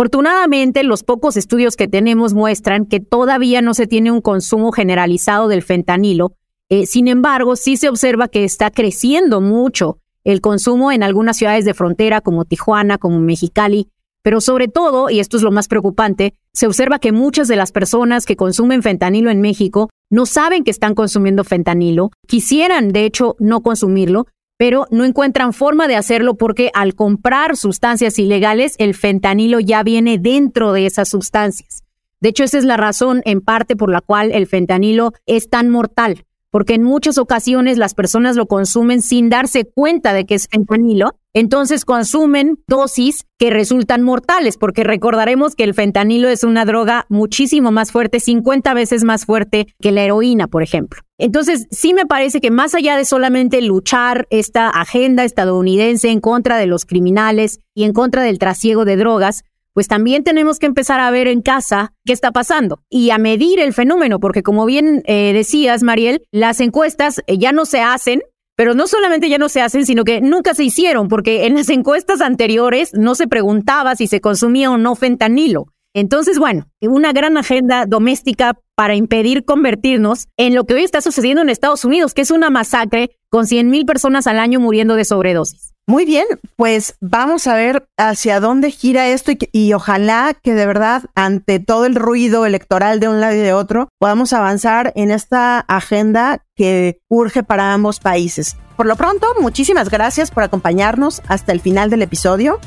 Afortunadamente, 0.00 0.84
los 0.84 1.02
pocos 1.02 1.36
estudios 1.36 1.74
que 1.74 1.88
tenemos 1.88 2.32
muestran 2.32 2.86
que 2.86 3.00
todavía 3.00 3.62
no 3.62 3.74
se 3.74 3.88
tiene 3.88 4.12
un 4.12 4.20
consumo 4.20 4.70
generalizado 4.70 5.48
del 5.48 5.64
fentanilo. 5.64 6.34
Eh, 6.68 6.86
sin 6.86 7.08
embargo, 7.08 7.56
sí 7.56 7.76
se 7.76 7.88
observa 7.88 8.28
que 8.28 8.44
está 8.44 8.70
creciendo 8.70 9.40
mucho 9.40 9.98
el 10.22 10.40
consumo 10.40 10.92
en 10.92 11.02
algunas 11.02 11.36
ciudades 11.36 11.64
de 11.64 11.74
frontera 11.74 12.20
como 12.20 12.44
Tijuana, 12.44 12.98
como 12.98 13.18
Mexicali, 13.18 13.88
pero 14.22 14.40
sobre 14.40 14.68
todo, 14.68 15.10
y 15.10 15.18
esto 15.18 15.36
es 15.36 15.42
lo 15.42 15.50
más 15.50 15.66
preocupante, 15.66 16.34
se 16.52 16.68
observa 16.68 17.00
que 17.00 17.10
muchas 17.10 17.48
de 17.48 17.56
las 17.56 17.72
personas 17.72 18.24
que 18.24 18.36
consumen 18.36 18.84
fentanilo 18.84 19.32
en 19.32 19.40
México 19.40 19.90
no 20.10 20.26
saben 20.26 20.62
que 20.62 20.70
están 20.70 20.94
consumiendo 20.94 21.42
fentanilo, 21.42 22.12
quisieran 22.28 22.92
de 22.92 23.04
hecho 23.04 23.34
no 23.40 23.62
consumirlo, 23.62 24.28
pero 24.58 24.86
no 24.90 25.04
encuentran 25.04 25.54
forma 25.54 25.88
de 25.88 25.96
hacerlo 25.96 26.36
porque 26.36 26.70
al 26.74 26.94
comprar 26.94 27.56
sustancias 27.56 28.18
ilegales, 28.18 28.74
el 28.78 28.94
fentanilo 28.94 29.60
ya 29.60 29.82
viene 29.82 30.18
dentro 30.18 30.72
de 30.72 30.84
esas 30.84 31.08
sustancias. 31.08 31.84
De 32.20 32.30
hecho, 32.30 32.44
esa 32.44 32.58
es 32.58 32.64
la 32.64 32.76
razón 32.76 33.22
en 33.24 33.40
parte 33.40 33.76
por 33.76 33.90
la 33.90 34.00
cual 34.00 34.32
el 34.32 34.46
fentanilo 34.46 35.12
es 35.24 35.48
tan 35.48 35.70
mortal, 35.70 36.26
porque 36.50 36.74
en 36.74 36.82
muchas 36.82 37.18
ocasiones 37.18 37.78
las 37.78 37.94
personas 37.94 38.36
lo 38.36 38.46
consumen 38.46 39.02
sin 39.02 39.28
darse 39.28 39.64
cuenta 39.64 40.12
de 40.12 40.26
que 40.26 40.34
es 40.34 40.48
fentanilo 40.48 41.14
entonces 41.38 41.84
consumen 41.84 42.58
dosis 42.66 43.24
que 43.38 43.50
resultan 43.50 44.02
mortales, 44.02 44.56
porque 44.56 44.82
recordaremos 44.82 45.54
que 45.54 45.62
el 45.62 45.72
fentanilo 45.72 46.28
es 46.28 46.42
una 46.42 46.64
droga 46.64 47.06
muchísimo 47.10 47.70
más 47.70 47.92
fuerte, 47.92 48.18
50 48.18 48.74
veces 48.74 49.04
más 49.04 49.24
fuerte 49.24 49.68
que 49.80 49.92
la 49.92 50.02
heroína, 50.02 50.48
por 50.48 50.64
ejemplo. 50.64 51.00
Entonces, 51.16 51.68
sí 51.70 51.94
me 51.94 52.06
parece 52.06 52.40
que 52.40 52.50
más 52.50 52.74
allá 52.74 52.96
de 52.96 53.04
solamente 53.04 53.60
luchar 53.60 54.26
esta 54.30 54.68
agenda 54.68 55.24
estadounidense 55.24 56.08
en 56.08 56.20
contra 56.20 56.56
de 56.56 56.66
los 56.66 56.84
criminales 56.84 57.60
y 57.74 57.84
en 57.84 57.92
contra 57.92 58.22
del 58.22 58.38
trasiego 58.38 58.84
de 58.84 58.96
drogas, 58.96 59.44
pues 59.78 59.86
también 59.86 60.24
tenemos 60.24 60.58
que 60.58 60.66
empezar 60.66 60.98
a 60.98 61.08
ver 61.12 61.28
en 61.28 61.40
casa 61.40 61.92
qué 62.04 62.12
está 62.12 62.32
pasando 62.32 62.82
y 62.90 63.10
a 63.10 63.18
medir 63.18 63.60
el 63.60 63.72
fenómeno, 63.72 64.18
porque 64.18 64.42
como 64.42 64.66
bien 64.66 65.04
eh, 65.06 65.32
decías, 65.32 65.84
Mariel, 65.84 66.24
las 66.32 66.58
encuestas 66.58 67.22
eh, 67.28 67.38
ya 67.38 67.52
no 67.52 67.64
se 67.64 67.80
hacen 67.80 68.22
pero 68.56 68.74
no 68.74 68.88
solamente 68.88 69.28
ya 69.28 69.38
no 69.38 69.48
se 69.48 69.60
hacen, 69.60 69.86
sino 69.86 70.02
que 70.02 70.20
nunca 70.20 70.52
se 70.52 70.64
hicieron, 70.64 71.06
porque 71.06 71.46
en 71.46 71.54
las 71.54 71.68
encuestas 71.68 72.20
anteriores 72.20 72.92
no 72.92 73.14
se 73.14 73.28
preguntaba 73.28 73.94
si 73.94 74.08
se 74.08 74.20
consumía 74.20 74.68
o 74.72 74.78
no 74.78 74.96
fentanilo. 74.96 75.66
Entonces, 75.94 76.40
bueno, 76.40 76.66
una 76.80 77.12
gran 77.12 77.36
agenda 77.36 77.86
doméstica 77.86 78.58
para 78.74 78.96
impedir 78.96 79.44
convertirnos 79.44 80.26
en 80.36 80.56
lo 80.56 80.64
que 80.64 80.74
hoy 80.74 80.82
está 80.82 81.00
sucediendo 81.00 81.40
en 81.42 81.50
Estados 81.50 81.84
Unidos, 81.84 82.14
que 82.14 82.22
es 82.22 82.32
una 82.32 82.50
masacre 82.50 83.10
con 83.30 83.46
100 83.46 83.70
mil 83.70 83.86
personas 83.86 84.26
al 84.26 84.38
año 84.38 84.60
muriendo 84.60 84.94
de 84.94 85.04
sobredosis. 85.04 85.72
Muy 85.86 86.04
bien, 86.04 86.26
pues 86.56 86.96
vamos 87.00 87.46
a 87.46 87.54
ver 87.54 87.88
hacia 87.96 88.40
dónde 88.40 88.70
gira 88.70 89.08
esto 89.08 89.32
y, 89.32 89.38
y, 89.52 89.72
ojalá 89.72 90.34
que 90.34 90.52
de 90.52 90.66
verdad, 90.66 91.04
ante 91.14 91.60
todo 91.60 91.86
el 91.86 91.94
ruido 91.94 92.44
electoral 92.44 93.00
de 93.00 93.08
un 93.08 93.22
lado 93.22 93.34
y 93.34 93.38
de 93.38 93.54
otro, 93.54 93.88
podamos 93.98 94.34
avanzar 94.34 94.92
en 94.96 95.10
esta 95.10 95.60
agenda 95.60 96.44
que 96.54 97.00
urge 97.08 97.42
para 97.42 97.72
ambos 97.72 98.00
países. 98.00 98.56
Por 98.76 98.84
lo 98.84 98.96
pronto, 98.96 99.26
muchísimas 99.40 99.88
gracias 99.88 100.30
por 100.30 100.42
acompañarnos 100.42 101.22
hasta 101.26 101.52
el 101.52 101.60
final 101.60 101.88
del 101.88 102.02
episodio. 102.02 102.60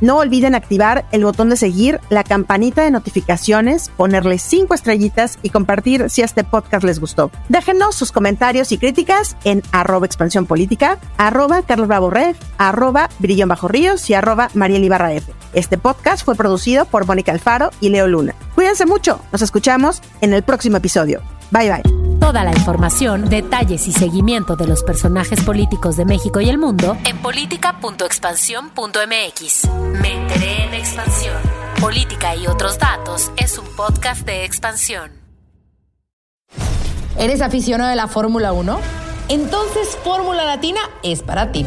No 0.00 0.18
olviden 0.18 0.54
activar 0.54 1.06
el 1.12 1.24
botón 1.24 1.50
de 1.50 1.56
seguir, 1.56 2.00
la 2.08 2.24
campanita 2.24 2.82
de 2.82 2.90
notificaciones, 2.90 3.90
ponerle 3.96 4.38
cinco 4.38 4.74
estrellitas 4.74 5.38
y 5.42 5.50
compartir 5.50 6.10
si 6.10 6.22
este 6.22 6.44
podcast 6.44 6.84
les 6.84 7.00
gustó. 7.00 7.30
Déjenos 7.48 7.94
sus 7.94 8.12
comentarios 8.12 8.72
y 8.72 8.78
críticas 8.78 9.36
en 9.44 9.62
arroba 9.72 10.06
expansión 10.06 10.46
política, 10.46 10.98
arroba 11.16 11.62
Carlos 11.62 11.88
Bravo 11.88 12.12
arroba 12.58 13.08
Brillón 13.18 13.48
Bajo 13.48 13.68
Ríos 13.68 14.08
y 14.10 14.14
arroba 14.14 14.48
Mariel 14.54 14.84
F. 14.84 15.32
Este 15.52 15.78
podcast 15.78 16.24
fue 16.24 16.34
producido 16.34 16.84
por 16.84 17.06
Mónica 17.06 17.32
Alfaro 17.32 17.70
y 17.80 17.88
Leo 17.88 18.06
Luna. 18.06 18.34
Cuídense 18.54 18.86
mucho, 18.86 19.20
nos 19.32 19.42
escuchamos 19.42 20.02
en 20.20 20.34
el 20.34 20.42
próximo 20.42 20.76
episodio. 20.76 21.22
Bye 21.50 21.70
bye. 21.70 21.93
Toda 22.24 22.40
la 22.42 22.52
información, 22.52 23.28
detalles 23.28 23.86
y 23.86 23.92
seguimiento 23.92 24.56
de 24.56 24.66
los 24.66 24.82
personajes 24.82 25.44
políticos 25.44 25.98
de 25.98 26.06
México 26.06 26.40
y 26.40 26.48
el 26.48 26.56
mundo 26.56 26.96
en 27.04 27.18
política.expansión.mx. 27.18 29.68
Me 30.00 30.22
enteré 30.22 30.64
en 30.64 30.72
expansión. 30.72 31.36
Política 31.78 32.34
y 32.34 32.46
otros 32.46 32.78
datos 32.78 33.30
es 33.36 33.58
un 33.58 33.66
podcast 33.76 34.24
de 34.24 34.46
expansión. 34.46 35.12
¿Eres 37.18 37.42
aficionado 37.42 37.90
de 37.90 37.96
la 37.96 38.08
Fórmula 38.08 38.54
1? 38.54 38.80
Entonces 39.28 39.98
Fórmula 40.02 40.46
Latina 40.46 40.80
es 41.02 41.22
para 41.22 41.52
ti. 41.52 41.66